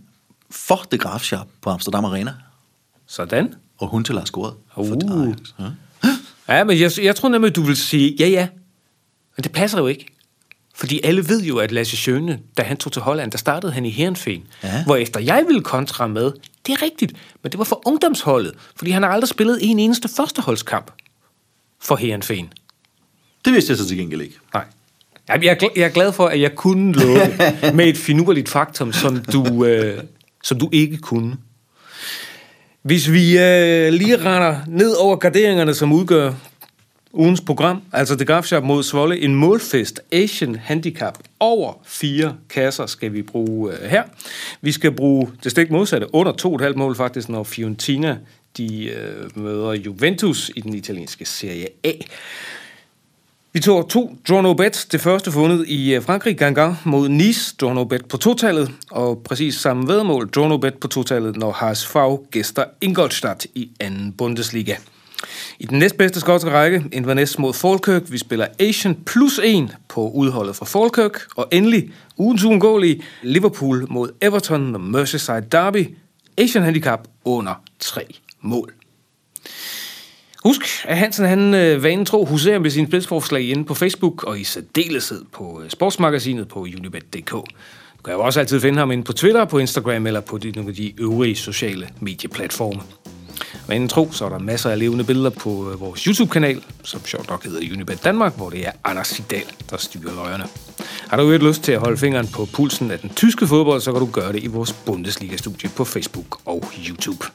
for 0.51 0.85
The 0.91 0.97
Graf 0.97 1.21
Sharp 1.21 1.47
på 1.61 1.69
Amsterdam 1.69 2.05
Arena. 2.05 2.33
Sådan. 3.07 3.53
Og 3.77 3.87
Huntelaar 3.87 4.21
har 4.21 4.25
scoret. 4.25 4.53
For 4.73 4.81
Uh. 4.81 5.23
Ajax. 5.23 5.37
Ja. 5.59 5.65
Ja, 6.49 6.63
men 6.63 6.79
jeg, 6.79 6.91
jeg 7.01 7.15
tror 7.15 7.29
nemlig, 7.29 7.55
du 7.55 7.61
vil 7.61 7.77
sige, 7.77 8.15
ja, 8.19 8.27
ja. 8.27 8.47
Men 9.37 9.43
det 9.43 9.51
passer 9.51 9.79
jo 9.79 9.87
ikke. 9.87 10.05
Fordi 10.75 10.99
alle 11.03 11.29
ved 11.29 11.43
jo, 11.43 11.57
at 11.57 11.71
Lasse 11.71 11.97
Schøne, 11.97 12.39
da 12.57 12.63
han 12.63 12.77
tog 12.77 12.93
til 12.93 13.01
Holland, 13.01 13.31
der 13.31 13.37
startede 13.37 13.71
han 13.73 13.85
i 13.85 13.89
Herrenfeen. 13.89 14.43
Ja. 14.63 14.83
Hvor 14.85 14.95
efter 14.95 15.19
jeg 15.19 15.43
ville 15.47 15.61
kontra 15.61 16.07
med, 16.07 16.31
det 16.65 16.73
er 16.73 16.81
rigtigt, 16.81 17.13
men 17.43 17.51
det 17.51 17.57
var 17.57 17.63
for 17.63 17.81
ungdomsholdet. 17.87 18.53
Fordi 18.75 18.91
han 18.91 19.03
har 19.03 19.09
aldrig 19.09 19.29
spillet 19.29 19.59
en 19.61 19.79
eneste 19.79 20.09
førsteholdskamp 20.09 20.91
for 21.79 21.95
Herrenfeen. 21.95 22.53
Det 23.45 23.53
vidste 23.53 23.71
jeg 23.71 23.77
så 23.77 23.87
til 23.87 23.97
gengæld 23.97 24.21
ikke. 24.21 24.35
Nej. 24.53 24.65
Jamen, 25.29 25.43
Jeg 25.43 25.51
er, 25.51 25.55
gl- 25.67 25.73
jeg 25.75 25.83
er 25.85 25.89
glad 25.89 26.11
for, 26.11 26.27
at 26.27 26.41
jeg 26.41 26.55
kunne 26.55 26.93
lukke 26.93 27.37
med 27.77 27.87
et 27.87 27.97
finurligt 27.97 28.49
faktum, 28.49 28.93
som 28.93 29.17
du, 29.33 29.65
øh, 29.65 30.03
som 30.43 30.59
du 30.59 30.69
ikke 30.71 30.97
kunne. 30.97 31.37
Hvis 32.81 33.11
vi 33.11 33.37
øh, 33.39 33.93
lige 33.93 34.17
render 34.17 34.55
ned 34.67 34.91
over 34.93 35.15
garderingerne, 35.15 35.73
som 35.73 35.91
udgør 35.93 36.33
ugens 37.13 37.41
program, 37.41 37.81
altså 37.91 38.15
det 38.15 38.27
Grafshop 38.27 38.63
mod 38.63 38.83
Svolle, 38.83 39.19
en 39.19 39.35
målfest 39.35 39.99
Asian 40.11 40.55
Handicap. 40.55 41.17
Over 41.39 41.73
fire 41.85 42.35
kasser 42.49 42.85
skal 42.85 43.13
vi 43.13 43.21
bruge 43.21 43.73
øh, 43.73 43.89
her. 43.89 44.03
Vi 44.61 44.71
skal 44.71 44.91
bruge 44.91 45.29
det 45.43 45.51
stik 45.51 45.69
modsatte, 45.71 46.15
under 46.15 46.59
2,5 46.69 46.75
mål 46.77 46.95
faktisk, 46.95 47.29
når 47.29 47.43
Fiorentina 47.43 48.17
de 48.57 48.85
øh, 48.85 49.37
møder 49.43 49.73
Juventus 49.73 50.51
i 50.55 50.61
den 50.61 50.73
italienske 50.73 51.25
Serie 51.25 51.67
A. 51.83 51.91
Vi 53.55 53.59
tog 53.59 53.89
to 53.89 54.17
draw 54.29 54.53
bet. 54.53 54.87
Det 54.91 55.01
første 55.01 55.31
fundet 55.31 55.67
i 55.67 55.93
øh, 55.93 56.03
Frankrig, 56.03 56.37
Gangan 56.37 56.73
mod 56.83 57.09
Nice, 57.09 57.55
draw 57.61 57.83
bet 57.83 58.05
på 58.05 58.17
totallet, 58.17 58.71
og 58.91 59.21
præcis 59.25 59.55
samme 59.55 59.87
vedmål, 59.87 60.29
draw 60.29 60.57
bet 60.57 60.73
på 60.73 60.87
totallet, 60.87 61.37
når 61.37 61.71
HSV 61.71 62.25
gæster 62.31 62.63
Ingolstadt 62.81 63.45
i 63.55 63.69
anden 63.79 64.11
Bundesliga. 64.11 64.75
I 65.59 65.65
den 65.65 65.79
næstbedste 65.79 66.19
skotske 66.19 66.51
række, 66.51 66.83
Inverness 66.91 67.39
mod 67.39 67.53
Falkirk. 67.53 68.01
Vi 68.11 68.17
spiller 68.17 68.47
Asian 68.59 68.95
plus 69.05 69.39
1 69.43 69.77
på 69.87 70.09
udholdet 70.09 70.55
fra 70.55 70.65
Falkirk. 70.65 71.21
Og 71.35 71.47
endelig, 71.51 71.91
ugens 72.17 72.43
uundgåelige, 72.43 73.03
Liverpool 73.23 73.85
mod 73.89 74.09
Everton 74.21 74.75
og 74.75 74.81
Merseyside 74.81 75.45
Derby. 75.51 75.97
Asian 76.37 76.63
Handicap 76.63 77.07
under 77.25 77.53
3 77.79 78.01
mål. 78.41 78.73
Husk, 80.45 80.61
at 80.83 80.97
Hansen 80.97 81.25
han 81.25 81.53
øh, 81.53 81.83
vanen 81.83 82.05
tro 82.05 82.25
huserer 82.25 82.59
med 82.59 82.69
sine 82.69 82.87
spidsforslag 82.87 83.49
inde 83.49 83.65
på 83.65 83.73
Facebook 83.73 84.23
og 84.23 84.39
i 84.39 84.43
særdeleshed 84.43 85.25
på 85.31 85.61
øh, 85.63 85.69
sportsmagasinet 85.69 86.47
på 86.47 86.59
unibet.dk. 86.59 87.31
Du 87.31 88.03
kan 88.05 88.13
jo 88.13 88.19
også 88.19 88.39
altid 88.39 88.61
finde 88.61 88.79
ham 88.79 88.91
inde 88.91 89.03
på 89.03 89.13
Twitter, 89.13 89.45
på 89.45 89.57
Instagram 89.57 90.07
eller 90.07 90.21
på 90.21 90.37
de, 90.37 90.51
nogle 90.51 90.69
af 90.69 90.75
de 90.75 90.93
øvrige 91.01 91.35
sociale 91.35 91.89
medieplatforme. 91.99 92.81
Vanen 93.67 93.87
tro, 93.87 94.11
så 94.11 94.25
er 94.25 94.29
der 94.29 94.39
masser 94.39 94.69
af 94.69 94.79
levende 94.79 95.03
billeder 95.03 95.29
på 95.29 95.71
øh, 95.71 95.81
vores 95.81 96.03
YouTube-kanal, 96.03 96.61
som 96.83 97.05
sjovt 97.05 97.29
nok 97.29 97.43
hedder 97.43 97.73
Unibet 97.73 98.03
Danmark, 98.03 98.37
hvor 98.37 98.49
det 98.49 98.67
er 98.67 98.71
Anders 98.83 99.07
Sidal, 99.07 99.45
der 99.69 99.77
styrer 99.77 100.15
løjerne. 100.15 100.43
Har 101.07 101.17
du 101.17 101.31
ikke 101.31 101.47
lyst 101.47 101.63
til 101.63 101.71
at 101.71 101.79
holde 101.79 101.97
fingeren 101.97 102.27
på 102.27 102.45
pulsen 102.53 102.91
af 102.91 102.99
den 102.99 103.09
tyske 103.15 103.47
fodbold, 103.47 103.81
så 103.81 103.91
kan 103.91 103.99
du 103.99 104.09
gøre 104.11 104.33
det 104.33 104.43
i 104.43 104.47
vores 104.47 104.73
Bundesliga-studie 104.73 105.69
på 105.69 105.85
Facebook 105.85 106.39
og 106.45 106.63
YouTube. 106.89 107.25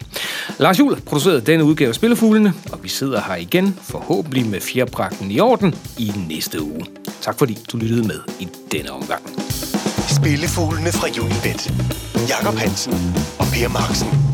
Lars 0.58 0.78
Juhl 0.78 1.00
producerede 1.00 1.40
denne 1.40 1.64
udgave 1.64 1.88
af 1.88 1.94
Spillefuglene, 1.94 2.54
og 2.72 2.82
vi 2.82 2.88
sidder 2.88 3.20
her 3.22 3.36
igen, 3.36 3.78
forhåbentlig 3.82 4.46
med 4.46 4.60
fjerpragten 4.60 5.30
i 5.30 5.40
orden, 5.40 5.74
i 5.98 6.12
næste 6.28 6.62
uge. 6.62 6.86
Tak 7.20 7.38
fordi 7.38 7.58
du 7.72 7.76
lyttede 7.76 8.06
med 8.06 8.20
i 8.40 8.48
denne 8.72 8.90
omgang. 8.90 9.22
Spillefuglene 10.08 10.92
fra 10.92 11.08
Unibet. 11.22 11.72
Jakob 12.28 12.54
Hansen 12.54 13.14
og 13.38 13.46
Per 13.52 13.68
Marksen. 13.68 14.29